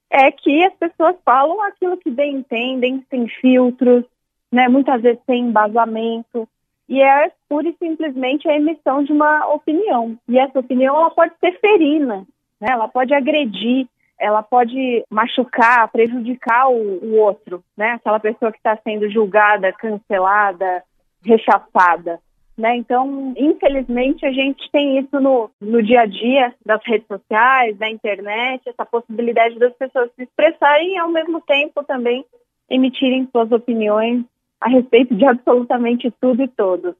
é 0.08 0.30
que 0.30 0.64
as 0.64 0.72
pessoas 0.74 1.16
falam 1.24 1.60
aquilo 1.62 1.96
que 1.96 2.08
bem 2.08 2.36
entendem, 2.36 3.04
sem 3.10 3.26
filtros, 3.26 4.04
né? 4.52 4.68
muitas 4.68 5.02
vezes 5.02 5.20
sem 5.26 5.48
embasamento, 5.48 6.48
e 6.88 7.02
é 7.02 7.32
pura 7.48 7.68
e 7.68 7.74
simplesmente 7.80 8.48
a 8.48 8.54
emissão 8.54 9.02
de 9.02 9.12
uma 9.12 9.44
opinião. 9.52 10.16
E 10.28 10.38
essa 10.38 10.60
opinião 10.60 10.94
ela 10.94 11.10
pode 11.10 11.32
ser 11.40 11.58
ferina, 11.58 12.24
né? 12.60 12.68
ela 12.70 12.86
pode 12.86 13.12
agredir, 13.12 13.88
ela 14.20 14.40
pode 14.40 15.04
machucar, 15.10 15.90
prejudicar 15.90 16.68
o, 16.68 17.04
o 17.04 17.16
outro, 17.16 17.60
né? 17.76 17.94
aquela 17.94 18.20
pessoa 18.20 18.52
que 18.52 18.58
está 18.58 18.78
sendo 18.84 19.10
julgada, 19.10 19.72
cancelada, 19.72 20.84
rechaçada. 21.24 22.20
Né? 22.56 22.76
Então, 22.76 23.34
infelizmente, 23.36 24.24
a 24.24 24.32
gente 24.32 24.70
tem 24.72 24.98
isso 24.98 25.20
no, 25.20 25.50
no 25.60 25.82
dia 25.82 26.02
a 26.02 26.06
dia 26.06 26.54
das 26.64 26.80
redes 26.86 27.06
sociais, 27.06 27.76
da 27.76 27.90
internet, 27.90 28.66
essa 28.66 28.86
possibilidade 28.86 29.58
das 29.58 29.74
pessoas 29.74 30.10
se 30.16 30.22
expressarem 30.22 30.94
e, 30.94 30.98
ao 30.98 31.10
mesmo 31.10 31.40
tempo, 31.42 31.84
também 31.84 32.24
emitirem 32.70 33.28
suas 33.30 33.52
opiniões 33.52 34.24
a 34.60 34.70
respeito 34.70 35.14
de 35.14 35.26
absolutamente 35.26 36.10
tudo 36.18 36.42
e 36.42 36.48
todos. 36.48 36.94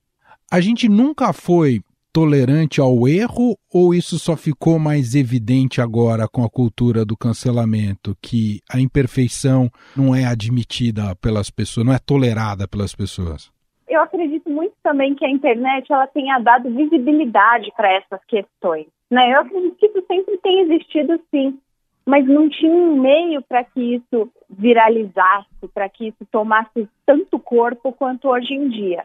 A 0.53 0.61
gente 0.61 0.89
nunca 0.89 1.33
foi 1.33 1.81
tolerante 2.13 2.81
ao 2.81 3.09
erro 3.09 3.59
ou 3.73 3.95
isso 3.95 4.19
só 4.19 4.37
ficou 4.37 4.79
mais 4.79 5.15
evidente 5.15 5.81
agora 5.81 6.29
com 6.29 6.45
a 6.45 6.49
cultura 6.49 7.05
do 7.05 7.17
cancelamento, 7.17 8.17
que 8.23 8.61
a 8.71 8.81
imperfeição 8.81 9.71
não 9.95 10.15
é 10.15 10.25
admitida 10.25 11.15
pelas 11.17 11.51
pessoas, 11.51 11.87
não 11.87 11.93
é 11.93 11.99
tolerada 11.99 12.69
pelas 12.69 12.95
pessoas? 12.95 13.51
Eu 13.89 14.01
acredito 14.03 14.51
muito 14.51 14.75
também 14.83 15.15
que 15.15 15.25
a 15.25 15.31
internet 15.31 15.93
ela 15.93 16.07
tenha 16.07 16.39
dado 16.39 16.71
visibilidade 16.71 17.73
para 17.77 17.93
essas 17.93 18.25
questões. 18.25 18.87
Né? 19.11 19.33
Eu 19.33 19.41
acredito 19.41 19.77
que 19.77 19.87
isso 19.87 20.05
sempre 20.07 20.37
tem 20.39 20.61
existido 20.61 21.21
sim, 21.31 21.59
mas 22.05 22.27
não 22.27 22.49
tinha 22.49 22.73
um 22.73 22.97
meio 22.97 23.43
para 23.43 23.63
que 23.65 23.97
isso 23.97 24.31
viralizasse, 24.49 25.69
para 25.73 25.89
que 25.89 26.09
isso 26.09 26.27
tomasse 26.31 26.89
tanto 27.05 27.39
corpo 27.39 27.93
quanto 27.93 28.29
hoje 28.29 28.55
em 28.55 28.69
dia. 28.69 29.05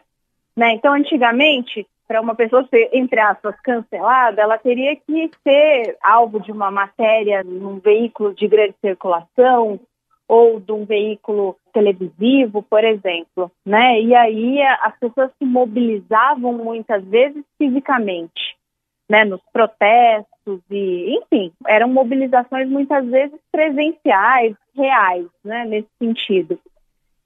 Né? 0.56 0.74
Então, 0.74 0.94
antigamente, 0.94 1.88
para 2.08 2.20
uma 2.20 2.36
pessoa 2.36 2.68
ser, 2.70 2.90
entre 2.92 3.20
aspas, 3.20 3.56
cancelada, 3.62 4.42
ela 4.42 4.58
teria 4.58 4.96
que 4.96 5.32
ser 5.44 5.98
alvo 6.04 6.40
de 6.40 6.52
uma 6.52 6.70
matéria 6.70 7.44
num 7.44 7.80
veículo 7.80 8.34
de 8.34 8.48
grande 8.48 8.76
circulação 8.82 9.80
ou 10.32 10.62
de 10.62 10.72
um 10.72 10.86
veículo 10.86 11.58
televisivo, 11.74 12.64
por 12.64 12.82
exemplo, 12.86 13.52
né? 13.66 14.00
E 14.00 14.16
aí 14.16 14.62
as 14.62 14.98
pessoas 14.98 15.30
se 15.38 15.44
mobilizavam 15.44 16.54
muitas 16.54 17.04
vezes 17.04 17.44
fisicamente, 17.58 18.56
né? 19.10 19.26
Nos 19.26 19.42
protestos 19.52 20.62
e, 20.72 21.18
enfim, 21.18 21.52
eram 21.68 21.90
mobilizações 21.90 22.70
muitas 22.70 23.06
vezes 23.08 23.38
presenciais, 23.52 24.56
reais, 24.74 25.28
né? 25.44 25.66
Nesse 25.66 25.90
sentido. 26.00 26.58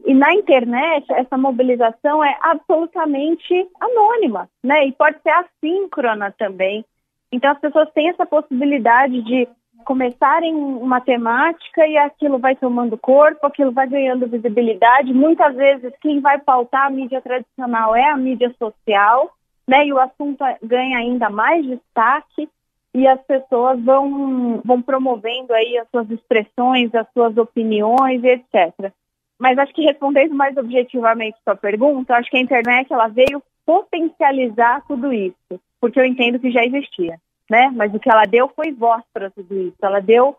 E 0.04 0.12
na 0.16 0.34
internet, 0.34 1.06
essa 1.14 1.38
mobilização 1.38 2.24
é 2.24 2.36
absolutamente 2.42 3.70
anônima, 3.82 4.50
né? 4.64 4.88
E 4.88 4.92
pode 4.92 5.22
ser 5.22 5.30
assíncrona 5.30 6.32
também. 6.32 6.84
Então, 7.32 7.52
as 7.52 7.60
pessoas 7.60 7.88
têm 7.92 8.10
essa 8.10 8.26
possibilidade 8.26 9.22
de 9.22 9.48
começarem 9.86 10.54
uma 10.54 11.00
temática 11.00 11.88
e 11.88 11.98
aquilo 11.98 12.40
vai 12.40 12.56
tomando 12.56 12.98
corpo, 12.98 13.46
aquilo 13.48 13.72
vai 13.72 13.88
ganhando 13.88 14.28
visibilidade. 14.28 15.14
Muitas 15.14 15.56
vezes, 15.56 15.94
quem 16.02 16.20
vai 16.20 16.40
pautar 16.40 16.88
a 16.88 16.90
mídia 16.90 17.22
tradicional 17.22 17.96
é 17.96 18.10
a 18.10 18.18
mídia 18.18 18.54
social, 18.58 19.32
né? 19.68 19.86
E 19.86 19.94
o 19.94 20.00
assunto 20.00 20.44
ganha 20.62 20.98
ainda 20.98 21.30
mais 21.30 21.66
destaque 21.66 22.50
e 22.94 23.08
as 23.08 23.22
pessoas 23.22 23.80
vão, 23.82 24.62
vão 24.64 24.82
promovendo 24.82 25.54
aí 25.54 25.78
as 25.78 25.88
suas 25.90 26.10
expressões, 26.10 26.94
as 26.96 27.08
suas 27.14 27.38
opiniões, 27.38 28.24
etc. 28.24 28.92
Mas 29.38 29.58
acho 29.58 29.74
que 29.74 29.84
respondendo 29.84 30.34
mais 30.34 30.56
objetivamente 30.58 31.38
sua 31.44 31.56
pergunta, 31.56 32.16
acho 32.16 32.30
que 32.30 32.38
a 32.38 32.42
internet 32.42 32.92
ela 32.92 33.08
veio 33.08 33.44
potencializar 33.66 34.82
tudo 34.88 35.12
isso, 35.12 35.60
porque 35.80 36.00
eu 36.00 36.06
entendo 36.06 36.40
que 36.40 36.52
já 36.52 36.64
existia, 36.64 37.20
né? 37.50 37.72
Mas 37.76 37.94
o 37.94 38.00
que 38.00 38.10
ela 38.10 38.26
deu 38.26 38.50
foi 38.56 38.72
voz 38.72 39.04
para 39.14 39.30
tudo 39.30 39.60
isso. 39.60 39.78
Ela 39.82 40.00
deu 40.00 40.36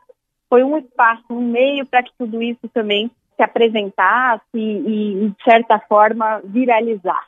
foi 0.49 0.63
um 0.63 0.79
espaço, 0.79 1.25
um 1.31 1.51
meio 1.51 1.85
para 1.87 2.03
que 2.03 2.13
tudo 2.17 2.43
isso 2.43 2.69
também 2.73 3.11
se 3.37 3.43
apresentasse 3.43 4.43
e, 4.55 5.25
e 5.25 5.29
de 5.29 5.45
certa 5.45 5.79
forma, 5.81 6.41
viralizar. 6.45 7.27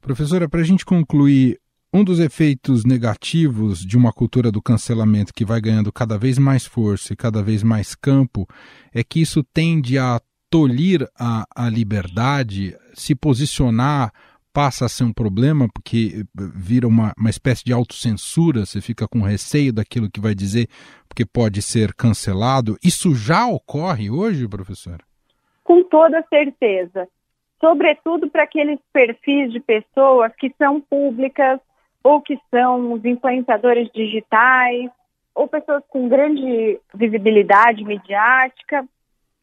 Professora, 0.00 0.48
para 0.48 0.60
a 0.60 0.64
gente 0.64 0.84
concluir, 0.84 1.58
um 1.94 2.02
dos 2.02 2.18
efeitos 2.18 2.84
negativos 2.84 3.80
de 3.80 3.96
uma 3.96 4.12
cultura 4.12 4.50
do 4.50 4.62
cancelamento 4.62 5.32
que 5.32 5.44
vai 5.44 5.60
ganhando 5.60 5.92
cada 5.92 6.16
vez 6.16 6.38
mais 6.38 6.64
força 6.64 7.12
e 7.12 7.16
cada 7.16 7.42
vez 7.42 7.62
mais 7.62 7.94
campo 7.94 8.46
é 8.94 9.04
que 9.04 9.20
isso 9.20 9.44
tende 9.44 9.98
a 9.98 10.20
tolir 10.50 11.06
a, 11.18 11.44
a 11.54 11.68
liberdade, 11.68 12.76
se 12.94 13.14
posicionar 13.14 14.12
passa 14.52 14.86
a 14.86 14.88
ser 14.88 15.04
um 15.04 15.12
problema, 15.12 15.68
porque 15.72 16.24
vira 16.34 16.86
uma, 16.86 17.12
uma 17.16 17.30
espécie 17.30 17.64
de 17.64 17.72
autocensura, 17.72 18.66
você 18.66 18.80
fica 18.80 19.08
com 19.08 19.20
receio 19.20 19.72
daquilo 19.72 20.10
que 20.10 20.20
vai 20.20 20.34
dizer, 20.34 20.68
porque 21.08 21.24
pode 21.24 21.62
ser 21.62 21.94
cancelado. 21.94 22.76
Isso 22.84 23.14
já 23.14 23.46
ocorre 23.46 24.10
hoje, 24.10 24.48
professor? 24.48 24.98
Com 25.64 25.82
toda 25.84 26.24
certeza. 26.28 27.08
Sobretudo 27.60 28.28
para 28.28 28.42
aqueles 28.42 28.78
perfis 28.92 29.52
de 29.52 29.60
pessoas 29.60 30.32
que 30.36 30.52
são 30.58 30.80
públicas 30.80 31.60
ou 32.02 32.20
que 32.20 32.36
são 32.50 32.92
os 32.92 33.04
influenciadores 33.04 33.88
digitais, 33.94 34.90
ou 35.34 35.48
pessoas 35.48 35.82
com 35.88 36.08
grande 36.08 36.78
visibilidade 36.94 37.84
midiática, 37.84 38.84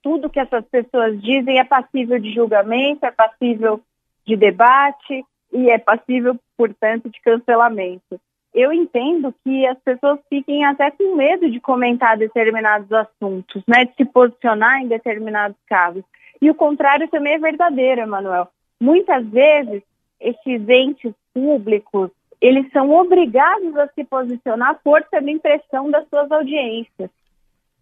tudo 0.02 0.30
que 0.30 0.40
essas 0.40 0.66
pessoas 0.66 1.20
dizem 1.22 1.60
é 1.60 1.64
passível 1.64 2.20
de 2.20 2.34
julgamento, 2.34 3.06
é 3.06 3.12
passível 3.12 3.82
de 4.30 4.36
debate 4.36 5.26
e 5.52 5.70
é 5.72 5.80
passível, 5.80 6.38
portanto, 6.56 7.10
de 7.10 7.20
cancelamento. 7.22 8.22
Eu 8.54 8.72
entendo 8.72 9.34
que 9.44 9.66
as 9.66 9.78
pessoas 9.80 10.20
fiquem 10.30 10.66
até 10.66 10.92
com 10.92 11.16
medo 11.16 11.50
de 11.50 11.60
comentar 11.60 12.18
determinados 12.18 12.92
assuntos, 12.92 13.64
né, 13.68 13.86
de 13.86 13.94
se 13.96 14.06
posicionar 14.06 14.82
em 14.82 14.88
determinados 14.88 15.58
casos. 15.68 16.04
E 16.42 16.50
o 16.50 16.56
contrário 16.56 17.08
também 17.10 17.34
é 17.34 17.40
verdadeiro, 17.40 18.02
Emanuel. 18.02 18.48
Muitas 18.80 19.26
vezes, 19.28 19.84
esses 20.20 20.70
entes 20.70 21.14
públicos, 21.34 22.12
eles 22.40 22.72
são 22.72 22.92
obrigados 22.92 23.76
a 23.78 23.88
se 23.88 24.04
posicionar 24.04 24.80
por 24.84 25.04
também 25.04 25.40
pressão 25.40 25.90
das 25.90 26.08
suas 26.08 26.32
audiências. 26.32 27.10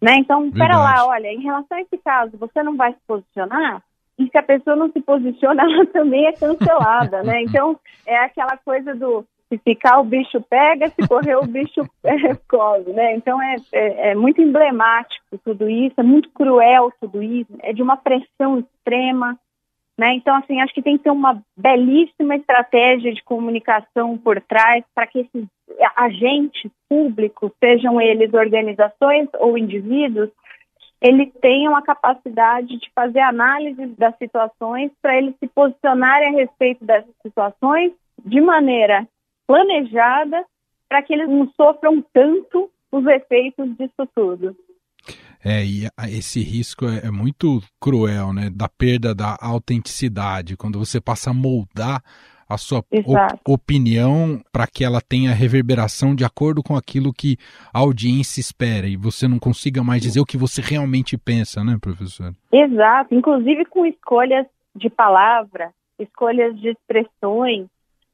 Né? 0.00 0.16
Então, 0.16 0.46
espera 0.46 0.76
lá, 0.76 1.06
olha, 1.06 1.28
em 1.28 1.40
relação 1.40 1.76
a 1.76 1.80
esse 1.82 1.98
caso, 1.98 2.36
você 2.36 2.62
não 2.62 2.76
vai 2.76 2.92
se 2.92 3.00
posicionar? 3.06 3.82
E 4.18 4.28
se 4.28 4.36
a 4.36 4.42
pessoa 4.42 4.76
não 4.76 4.90
se 4.90 5.00
posiciona, 5.00 5.62
ela 5.70 5.86
também 5.86 6.26
é 6.26 6.32
cancelada, 6.32 7.22
né? 7.22 7.42
Então, 7.48 7.78
é 8.06 8.16
aquela 8.18 8.56
coisa 8.58 8.94
do 8.94 9.24
se 9.48 9.56
ficar 9.58 9.98
o 9.98 10.04
bicho 10.04 10.42
pega, 10.42 10.90
se 10.90 11.08
correr 11.08 11.36
o 11.36 11.46
bicho 11.46 11.80
é, 12.04 12.34
corre, 12.48 12.92
né? 12.92 13.14
Então, 13.14 13.40
é, 13.40 13.56
é, 13.72 14.10
é 14.10 14.14
muito 14.14 14.42
emblemático 14.42 15.38
tudo 15.42 15.68
isso, 15.68 15.94
é 15.98 16.02
muito 16.02 16.28
cruel 16.30 16.92
tudo 17.00 17.22
isso, 17.22 17.50
é 17.60 17.72
de 17.72 17.82
uma 17.82 17.96
pressão 17.96 18.58
extrema, 18.58 19.38
né? 19.98 20.12
Então, 20.14 20.36
assim, 20.36 20.60
acho 20.60 20.74
que 20.74 20.82
tem 20.82 20.98
que 20.98 21.04
ter 21.04 21.10
uma 21.10 21.42
belíssima 21.56 22.36
estratégia 22.36 23.12
de 23.12 23.22
comunicação 23.24 24.18
por 24.18 24.40
trás 24.42 24.84
para 24.94 25.06
que 25.06 25.20
esses 25.20 25.46
agentes 25.96 26.70
públicos, 26.88 27.50
sejam 27.58 28.00
eles 28.00 28.32
organizações 28.32 29.28
ou 29.38 29.56
indivíduos, 29.58 30.30
eles 31.00 31.32
tenham 31.40 31.76
a 31.76 31.82
capacidade 31.82 32.76
de 32.76 32.90
fazer 32.94 33.20
análise 33.20 33.86
das 33.98 34.16
situações 34.18 34.90
para 35.00 35.16
eles 35.16 35.34
se 35.38 35.46
posicionarem 35.48 36.28
a 36.28 36.38
respeito 36.38 36.84
dessas 36.84 37.14
situações 37.22 37.92
de 38.24 38.40
maneira 38.40 39.06
planejada 39.46 40.44
para 40.88 41.02
que 41.02 41.12
eles 41.12 41.28
não 41.28 41.48
sofram 41.56 42.02
tanto 42.12 42.70
os 42.90 43.06
efeitos 43.06 43.76
disso 43.76 44.08
tudo. 44.14 44.56
É, 45.44 45.64
e 45.64 45.86
esse 46.08 46.42
risco 46.42 46.86
é, 46.86 47.06
é, 47.06 47.10
muito 47.10 47.62
cruel, 47.80 48.32
né? 48.32 48.50
Da 48.50 48.68
perda 48.68 49.14
da 49.14 49.36
autenticidade, 49.40 50.56
quando 50.56 50.78
você 50.78 51.00
passa 51.00 51.30
a 51.30 51.34
moldar 51.34 52.02
a 52.48 52.56
sua 52.56 52.78
op 52.78 52.88
opinião 53.46 54.40
para 54.50 54.66
que 54.66 54.84
ela 54.84 55.00
tenha 55.00 55.32
reverberação 55.32 56.14
de 56.14 56.24
acordo 56.24 56.62
com 56.62 56.76
aquilo 56.76 57.12
que 57.12 57.36
a 57.72 57.80
audiência 57.80 58.40
espera 58.40 58.86
e 58.86 58.96
você 58.96 59.28
não 59.28 59.38
consiga 59.38 59.84
mais 59.84 60.00
dizer 60.00 60.20
o 60.20 60.26
que 60.26 60.38
você 60.38 60.62
realmente 60.62 61.18
pensa, 61.18 61.62
né, 61.62 61.76
professor? 61.80 62.32
Exato, 62.50 63.14
inclusive 63.14 63.66
com 63.66 63.84
escolhas 63.84 64.46
de 64.74 64.88
palavra, 64.88 65.70
escolhas 65.98 66.58
de 66.58 66.70
expressões, 66.70 67.66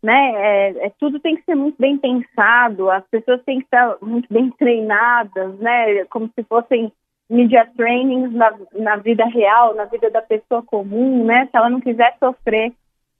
né? 0.02 0.32
É, 0.34 0.86
é, 0.86 0.92
tudo 0.98 1.20
tem 1.20 1.36
que 1.36 1.44
ser 1.44 1.54
muito 1.54 1.76
bem 1.78 1.96
pensado, 1.96 2.90
as 2.90 3.04
pessoas 3.08 3.40
têm 3.44 3.58
que 3.58 3.64
estar 3.64 3.96
muito 4.02 4.26
bem 4.32 4.50
treinadas, 4.50 5.58
né? 5.58 6.04
Como 6.06 6.28
se 6.34 6.42
fossem 6.44 6.92
media 7.30 7.66
trainings 7.76 8.32
na, 8.32 8.52
na 8.74 8.96
vida 8.96 9.24
real, 9.24 9.74
na 9.74 9.84
vida 9.84 10.10
da 10.10 10.20
pessoa 10.20 10.62
comum, 10.62 11.24
né? 11.24 11.46
Se 11.46 11.56
ela 11.56 11.70
não 11.70 11.80
quiser 11.80 12.16
sofrer 12.18 12.72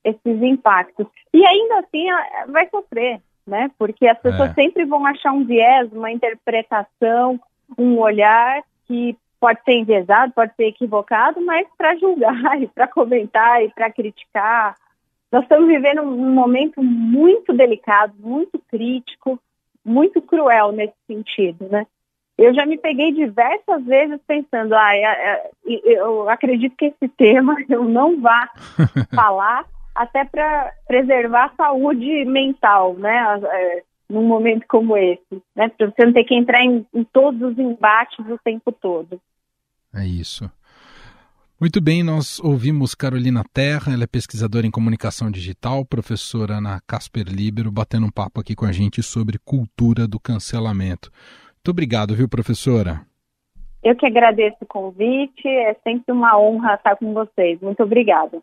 esses 0.05 0.43
impactos. 0.43 1.07
E 1.33 1.45
ainda 1.45 1.79
assim 1.79 2.07
vai 2.49 2.69
sofrer, 2.69 3.21
né? 3.47 3.71
Porque 3.79 4.07
as 4.07 4.19
pessoas 4.19 4.51
é. 4.51 4.55
sempre 4.55 4.85
vão 4.85 5.05
achar 5.07 5.33
um 5.33 5.45
viés, 5.45 5.91
uma 5.93 6.13
interpretação, 6.13 7.41
um 7.79 7.99
olhar 7.99 8.63
que 8.87 9.17
pode 9.41 9.63
ser 9.65 9.73
enviesado, 9.73 10.33
pode 10.33 10.55
ser 10.55 10.67
equivocado, 10.67 11.41
mas 11.45 11.67
para 11.77 11.97
julgar 11.97 12.57
e 12.63 12.67
para 12.67 12.89
comentar 12.89 13.63
e 13.63 13.71
para 13.71 13.91
criticar. 13.91 14.77
Nós 15.31 15.43
estamos 15.43 15.67
vivendo 15.67 16.03
um 16.03 16.33
momento 16.33 16.83
muito 16.83 17.53
delicado, 17.53 18.15
muito 18.19 18.59
crítico, 18.71 19.39
muito 19.85 20.23
cruel 20.23 20.73
nesse 20.73 20.95
sentido, 21.07 21.69
né? 21.69 21.87
Eu 22.37 22.53
já 22.53 22.67
me 22.67 22.77
peguei 22.77 23.13
diversas 23.13 23.85
vezes 23.85 24.21
pensando, 24.27 24.75
ah, 24.75 24.93
eu 25.65 26.29
acredito 26.29 26.75
que 26.77 26.87
esse 26.87 27.09
tema 27.17 27.57
eu 27.69 27.85
não 27.85 28.21
vá 28.21 28.49
falar, 29.15 29.65
até 29.95 30.25
para 30.25 30.73
preservar 30.87 31.47
a 31.47 31.57
saúde 31.57 32.25
mental, 32.25 32.95
né? 32.95 33.41
É, 33.45 33.83
num 34.09 34.27
momento 34.27 34.65
como 34.69 34.97
esse, 34.97 35.43
né? 35.57 35.69
Para 35.69 35.87
você 35.87 36.05
não 36.05 36.13
ter 36.13 36.25
que 36.25 36.35
entrar 36.35 36.63
em, 36.63 36.87
em 36.95 37.05
todos 37.05 37.41
os 37.41 37.59
embates 37.59 38.19
o 38.27 38.39
tempo 38.39 38.73
todo. 38.73 39.21
É 39.95 40.05
isso. 40.05 40.51
Muito 41.61 41.81
bem, 41.81 42.03
nós 42.03 42.41
ouvimos 42.41 42.95
Carolina 42.95 43.43
Terra, 43.55 43.93
ela 43.93 44.05
é 44.05 44.09
pesquisadora 44.09 44.67
em 44.67 44.71
comunicação 44.71 45.31
digital, 45.31 45.85
professora 45.85 46.61
na 46.61 46.81
Casper 46.87 47.25
Libero, 47.29 47.71
batendo 47.71 48.07
um 48.07 48.11
papo 48.11 48.41
aqui 48.41 48.55
com 48.57 48.67
a 48.67 48.73
gente 48.73 49.03
sobre 49.03 49.39
cultura 49.39 50.07
do 50.07 50.19
cancelamento. 50.19 51.11
Muito 51.55 51.71
obrigado, 51.71 52.15
viu, 52.15 52.29
professora? 52.29 53.07
Eu 53.83 53.95
que 53.97 54.05
agradeço 54.05 54.57
o 54.63 54.67
convite, 54.67 55.47
é 55.47 55.75
sempre 55.85 56.13
uma 56.13 56.39
honra 56.39 56.75
estar 56.75 56.97
com 56.97 57.15
vocês. 57.15 57.61
Muito 57.61 57.83
obrigada. 57.83 58.43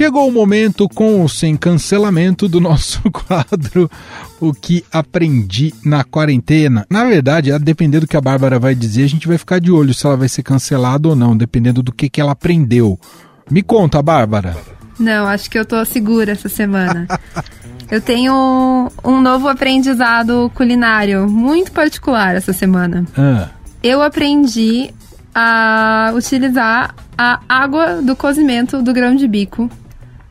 Chegou 0.00 0.26
o 0.26 0.32
momento, 0.32 0.88
com 0.88 1.20
ou 1.20 1.28
sem 1.28 1.54
cancelamento, 1.54 2.48
do 2.48 2.58
nosso 2.58 3.02
quadro 3.12 3.90
O 4.40 4.54
que 4.54 4.82
Aprendi 4.90 5.74
na 5.84 6.02
Quarentena. 6.04 6.86
Na 6.88 7.04
verdade, 7.04 7.52
a 7.52 7.58
depender 7.58 8.00
do 8.00 8.06
que 8.06 8.16
a 8.16 8.20
Bárbara 8.20 8.58
vai 8.58 8.74
dizer, 8.74 9.04
a 9.04 9.08
gente 9.08 9.28
vai 9.28 9.36
ficar 9.36 9.60
de 9.60 9.70
olho 9.70 9.92
se 9.92 10.06
ela 10.06 10.16
vai 10.16 10.26
ser 10.26 10.42
cancelada 10.42 11.06
ou 11.06 11.14
não, 11.14 11.36
dependendo 11.36 11.82
do 11.82 11.92
que, 11.92 12.08
que 12.08 12.18
ela 12.18 12.32
aprendeu. 12.32 12.98
Me 13.50 13.62
conta, 13.62 14.00
Bárbara. 14.00 14.56
Não, 14.98 15.26
acho 15.26 15.50
que 15.50 15.58
eu 15.58 15.66
tô 15.66 15.84
segura 15.84 16.32
essa 16.32 16.48
semana. 16.48 17.06
eu 17.90 18.00
tenho 18.00 18.90
um 19.04 19.20
novo 19.20 19.48
aprendizado 19.48 20.50
culinário 20.54 21.28
muito 21.28 21.72
particular 21.72 22.34
essa 22.34 22.54
semana. 22.54 23.04
Ah. 23.18 23.50
Eu 23.82 24.00
aprendi 24.00 24.94
a 25.34 26.10
utilizar 26.16 26.94
a 27.18 27.40
água 27.46 28.00
do 28.00 28.16
cozimento 28.16 28.80
do 28.80 28.94
grão 28.94 29.14
de 29.14 29.28
bico 29.28 29.68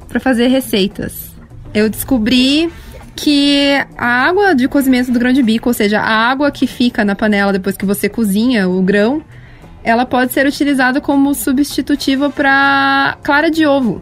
para 0.09 0.19
fazer 0.19 0.47
receitas. 0.47 1.29
Eu 1.73 1.89
descobri 1.89 2.69
que 3.15 3.73
a 3.97 4.27
água 4.27 4.55
de 4.55 4.67
cozimento 4.67 5.11
do 5.11 5.19
grão 5.19 5.31
de 5.31 5.43
bico, 5.43 5.69
ou 5.69 5.73
seja, 5.73 5.99
a 5.99 6.29
água 6.29 6.51
que 6.51 6.65
fica 6.65 7.05
na 7.05 7.15
panela 7.15 7.53
depois 7.53 7.77
que 7.77 7.85
você 7.85 8.09
cozinha 8.09 8.67
o 8.67 8.81
grão, 8.81 9.21
ela 9.83 10.05
pode 10.05 10.33
ser 10.33 10.45
utilizada 10.45 10.99
como 10.99 11.33
substitutivo 11.33 12.29
para 12.31 13.17
clara 13.23 13.51
de 13.51 13.65
ovo. 13.65 14.01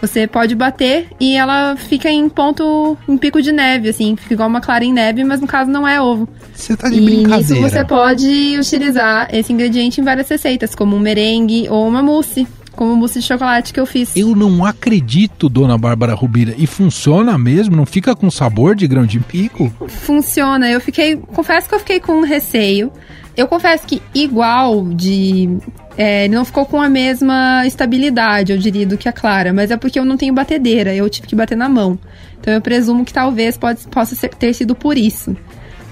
Você 0.00 0.26
pode 0.26 0.54
bater 0.54 1.08
e 1.20 1.36
ela 1.36 1.76
fica 1.76 2.08
em 2.10 2.26
ponto, 2.28 2.96
em 3.06 3.18
pico 3.18 3.42
de 3.42 3.52
neve, 3.52 3.90
assim, 3.90 4.16
fica 4.16 4.32
igual 4.32 4.48
uma 4.48 4.60
clara 4.60 4.82
em 4.82 4.94
neve, 4.94 5.24
mas 5.24 5.42
no 5.42 5.46
caso 5.46 5.70
não 5.70 5.86
é 5.86 6.00
ovo. 6.00 6.26
Você 6.54 6.74
tá 6.74 6.88
de 6.88 6.96
e 6.96 7.00
brincadeira. 7.04 7.36
nisso 7.36 7.60
você 7.60 7.84
pode 7.84 8.56
utilizar 8.58 9.28
esse 9.30 9.52
ingrediente 9.52 10.00
em 10.00 10.04
várias 10.04 10.28
receitas, 10.28 10.74
como 10.74 10.96
um 10.96 10.98
merengue 10.98 11.68
ou 11.68 11.86
uma 11.86 12.02
mousse 12.02 12.46
como 12.80 12.96
mousse 12.96 13.20
de 13.20 13.26
chocolate 13.26 13.74
que 13.74 13.78
eu 13.78 13.84
fiz. 13.84 14.16
Eu 14.16 14.34
não 14.34 14.64
acredito, 14.64 15.50
dona 15.50 15.76
Bárbara 15.76 16.14
Rubira. 16.14 16.54
E 16.56 16.66
funciona 16.66 17.36
mesmo? 17.36 17.76
Não 17.76 17.84
fica 17.84 18.16
com 18.16 18.30
sabor 18.30 18.74
de 18.74 18.86
grão 18.86 19.04
de 19.04 19.20
pico? 19.20 19.70
Funciona. 19.86 20.66
Eu 20.66 20.80
fiquei. 20.80 21.14
Confesso 21.14 21.68
que 21.68 21.74
eu 21.74 21.78
fiquei 21.78 22.00
com 22.00 22.22
receio. 22.22 22.90
Eu 23.36 23.46
confesso 23.46 23.86
que 23.86 24.00
igual 24.14 24.88
de. 24.94 25.58
É, 25.98 26.26
não 26.28 26.42
ficou 26.42 26.64
com 26.64 26.80
a 26.80 26.88
mesma 26.88 27.66
estabilidade, 27.66 28.52
eu 28.52 28.56
diria, 28.56 28.86
do 28.86 28.96
que 28.96 29.10
a 29.10 29.12
Clara, 29.12 29.52
mas 29.52 29.70
é 29.70 29.76
porque 29.76 29.98
eu 29.98 30.04
não 30.04 30.16
tenho 30.16 30.32
batedeira, 30.32 30.94
eu 30.94 31.10
tive 31.10 31.26
que 31.26 31.36
bater 31.36 31.58
na 31.58 31.68
mão. 31.68 31.98
Então 32.40 32.54
eu 32.54 32.62
presumo 32.62 33.04
que 33.04 33.12
talvez 33.12 33.58
pode, 33.58 33.86
possa 33.88 34.14
ser, 34.14 34.30
ter 34.30 34.54
sido 34.54 34.74
por 34.74 34.96
isso 34.96 35.36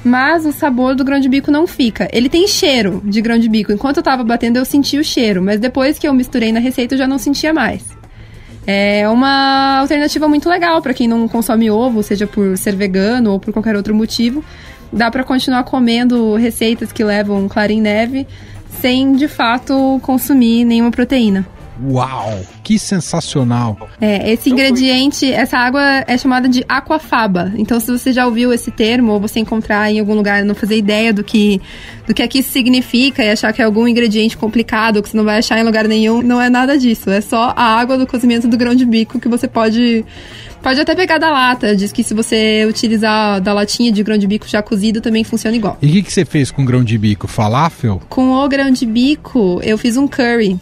mas 0.09 0.47
o 0.47 0.53
sabor 0.53 0.94
do 0.94 1.05
grão 1.05 1.21
de 1.21 1.29
bico 1.29 1.51
não 1.51 1.66
fica. 1.66 2.09
Ele 2.12 2.29
tem 2.29 2.49
cheiro 2.49 3.03
de 3.05 3.21
grão 3.21 3.38
de 3.38 3.49
bico. 3.49 3.71
Enquanto 3.71 3.99
eu 3.99 4.03
tava 4.03 4.25
batendo, 4.25 4.57
eu 4.57 4.64
senti 4.64 4.99
o 4.99 5.05
cheiro, 5.05 5.42
mas 5.42 5.61
depois 5.61 5.99
que 5.99 6.09
eu 6.09 6.14
misturei 6.14 6.51
na 6.51 6.59
receita, 6.61 6.94
eu 6.94 6.99
já 6.99 7.07
não 7.07 7.18
sentia 7.18 7.53
mais. 7.53 7.85
É 8.66 9.09
uma 9.09 9.79
alternativa 9.79 10.29
muito 10.29 10.49
legal 10.49 10.83
para 10.83 10.92
quem 10.92 11.09
não 11.09 11.27
consome 11.29 11.71
ovo, 11.71 12.03
seja 12.03 12.27
por 12.27 12.57
ser 12.57 12.75
vegano 12.75 13.33
ou 13.33 13.40
por 13.40 13.53
qualquer 13.53 13.77
outro 13.77 13.94
motivo. 13.94 14.44
Dá 14.92 15.11
para 15.11 15.25
continuar 15.25 15.64
comendo 15.64 16.35
receitas 16.35 16.90
que 16.92 17.05
levam 17.05 17.49
clarim 17.49 17.81
neve 17.81 18.27
sem 18.81 19.12
de 19.12 19.27
fato 19.29 19.99
consumir 20.03 20.64
nenhuma 20.64 20.90
proteína. 20.90 21.47
Uau, 21.82 22.40
que 22.64 22.78
sensacional! 22.78 23.88
É, 24.00 24.32
esse 24.32 24.50
ingrediente, 24.50 25.32
essa 25.32 25.58
água 25.58 25.82
é 26.06 26.18
chamada 26.18 26.48
de 26.48 26.64
aquafaba. 26.68 27.52
Então, 27.56 27.78
se 27.78 27.90
você 27.90 28.12
já 28.12 28.26
ouviu 28.26 28.52
esse 28.52 28.70
termo 28.70 29.12
ou 29.12 29.20
você 29.20 29.40
encontrar 29.40 29.90
em 29.90 30.00
algum 30.00 30.14
lugar, 30.14 30.44
não 30.44 30.54
fazer 30.54 30.76
ideia 30.76 31.12
do 31.12 31.22
que 31.22 31.60
do 32.06 32.14
que 32.14 32.22
aqui 32.22 32.42
significa 32.42 33.22
e 33.22 33.30
achar 33.30 33.52
que 33.52 33.60
é 33.60 33.64
algum 33.64 33.86
ingrediente 33.86 34.36
complicado 34.36 35.02
que 35.02 35.10
você 35.10 35.16
não 35.16 35.24
vai 35.24 35.38
achar 35.38 35.58
em 35.58 35.62
lugar 35.62 35.86
nenhum, 35.86 36.22
não 36.22 36.40
é 36.40 36.48
nada 36.48 36.78
disso. 36.78 37.10
É 37.10 37.20
só 37.20 37.52
a 37.54 37.78
água 37.78 37.98
do 37.98 38.06
cozimento 38.06 38.48
do 38.48 38.56
grão 38.56 38.74
de 38.74 38.86
bico 38.86 39.20
que 39.20 39.28
você 39.28 39.46
pode 39.46 40.04
Pode 40.62 40.80
até 40.80 40.94
pegar 40.94 41.18
da 41.18 41.30
lata. 41.30 41.76
Diz 41.76 41.92
que 41.92 42.02
se 42.02 42.14
você 42.14 42.66
utilizar 42.68 43.40
da 43.40 43.52
latinha 43.52 43.92
de 43.92 44.02
grão 44.02 44.18
de 44.18 44.26
bico 44.26 44.48
já 44.48 44.62
cozido, 44.62 45.00
também 45.00 45.22
funciona 45.22 45.56
igual. 45.56 45.78
E 45.80 45.86
o 45.86 45.92
que, 45.92 46.02
que 46.02 46.12
você 46.12 46.24
fez 46.24 46.50
com 46.50 46.64
grão 46.64 46.82
de 46.82 46.98
bico? 46.98 47.28
Falafel? 47.28 48.02
Com 48.08 48.32
o 48.32 48.48
grão 48.48 48.70
de 48.70 48.84
bico, 48.84 49.60
eu 49.62 49.78
fiz 49.78 49.96
um 49.96 50.08
curry 50.08 50.58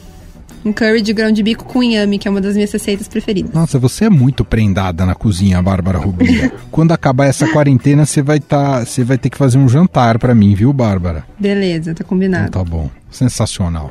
um 0.67 0.73
curry 0.73 1.01
de 1.01 1.13
grão 1.13 1.31
de 1.31 1.43
bico 1.45 1.65
com 1.65 1.81
inhame, 1.81 2.19
que 2.19 2.27
é 2.27 2.31
uma 2.31 2.41
das 2.41 2.57
minhas 2.57 2.73
receitas 2.73 3.07
preferidas. 3.07 3.53
Nossa, 3.53 3.79
você 3.79 4.07
é 4.07 4.11
muito 4.11 4.45
prendada 4.45 5.07
na 5.07 5.15
cozinha, 5.15 5.63
Bárbara 5.63 5.99
Rubinho. 5.99 6.51
Quando 6.73 6.91
acabar 6.91 7.27
essa 7.27 7.47
quarentena, 7.49 8.05
você 8.05 8.21
vai 8.21 8.41
tá, 8.41 8.85
você 8.85 9.05
vai 9.05 9.17
ter 9.17 9.31
que 9.31 9.39
fazer 9.39 9.59
um 9.59 9.69
jantar 9.69 10.19
para 10.19 10.35
mim, 10.35 10.55
viu, 10.55 10.73
Bárbara? 10.73 11.25
Beleza, 11.39 11.95
tá 11.95 12.03
combinado. 12.03 12.49
Então, 12.49 12.65
tá 12.65 12.69
bom. 12.69 12.91
Sensacional. 13.11 13.89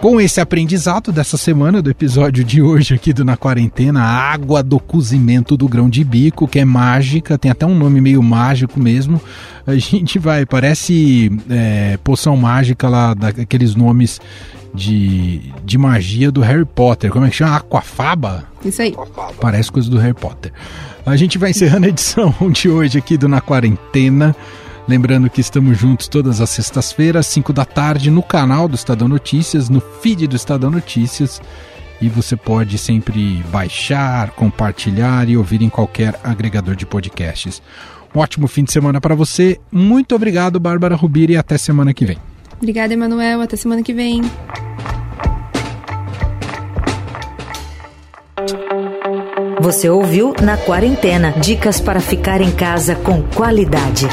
Com 0.00 0.18
esse 0.18 0.40
aprendizado 0.40 1.12
dessa 1.12 1.36
semana, 1.36 1.82
do 1.82 1.90
episódio 1.90 2.42
de 2.42 2.62
hoje 2.62 2.94
aqui 2.94 3.12
do 3.12 3.22
Na 3.22 3.36
Quarentena, 3.36 4.02
a 4.02 4.32
água 4.32 4.62
do 4.62 4.80
cozimento 4.80 5.58
do 5.58 5.68
grão 5.68 5.90
de 5.90 6.02
bico, 6.02 6.48
que 6.48 6.58
é 6.58 6.64
mágica, 6.64 7.36
tem 7.36 7.50
até 7.50 7.66
um 7.66 7.74
nome 7.74 8.00
meio 8.00 8.22
mágico 8.22 8.80
mesmo. 8.80 9.20
A 9.66 9.76
gente 9.76 10.18
vai, 10.18 10.46
parece 10.46 11.30
é, 11.50 11.98
poção 12.02 12.34
mágica 12.34 12.88
lá, 12.88 13.12
daqueles 13.12 13.74
nomes 13.74 14.22
de, 14.74 15.52
de 15.66 15.76
magia 15.76 16.32
do 16.32 16.40
Harry 16.40 16.64
Potter. 16.64 17.10
Como 17.10 17.26
é 17.26 17.28
que 17.28 17.36
chama? 17.36 17.56
Aquafaba? 17.56 18.44
Isso 18.64 18.80
aí. 18.80 18.94
Parece 19.38 19.70
coisa 19.70 19.90
do 19.90 19.98
Harry 19.98 20.14
Potter. 20.14 20.50
A 21.04 21.14
gente 21.14 21.36
vai 21.36 21.50
encerrando 21.50 21.84
a 21.84 21.88
edição 21.90 22.34
de 22.50 22.70
hoje 22.70 22.96
aqui 22.96 23.18
do 23.18 23.28
Na 23.28 23.42
Quarentena. 23.42 24.34
Lembrando 24.90 25.30
que 25.30 25.40
estamos 25.40 25.78
juntos 25.78 26.08
todas 26.08 26.40
as 26.40 26.50
sextas-feiras, 26.50 27.24
5 27.28 27.52
da 27.52 27.64
tarde, 27.64 28.10
no 28.10 28.24
canal 28.24 28.66
do 28.66 28.74
Estadão 28.74 29.06
Notícias, 29.06 29.68
no 29.68 29.80
feed 29.80 30.26
do 30.26 30.34
Estadão 30.34 30.68
Notícias. 30.68 31.40
E 32.00 32.08
você 32.08 32.34
pode 32.34 32.76
sempre 32.76 33.40
baixar, 33.52 34.32
compartilhar 34.32 35.28
e 35.28 35.36
ouvir 35.36 35.62
em 35.62 35.68
qualquer 35.68 36.18
agregador 36.24 36.74
de 36.74 36.84
podcasts. 36.84 37.62
Um 38.12 38.18
ótimo 38.18 38.48
fim 38.48 38.64
de 38.64 38.72
semana 38.72 39.00
para 39.00 39.14
você. 39.14 39.60
Muito 39.70 40.12
obrigado, 40.12 40.58
Bárbara 40.58 40.96
Rubira, 40.96 41.34
e 41.34 41.36
até 41.36 41.56
semana 41.56 41.94
que 41.94 42.04
vem. 42.04 42.18
Obrigada, 42.56 42.92
Emanuel. 42.92 43.42
Até 43.42 43.56
semana 43.56 43.84
que 43.84 43.94
vem. 43.94 44.22
Você 49.60 49.88
ouviu 49.88 50.34
Na 50.42 50.56
Quarentena 50.56 51.30
dicas 51.30 51.80
para 51.80 52.00
ficar 52.00 52.40
em 52.40 52.50
casa 52.50 52.96
com 52.96 53.22
qualidade. 53.22 54.08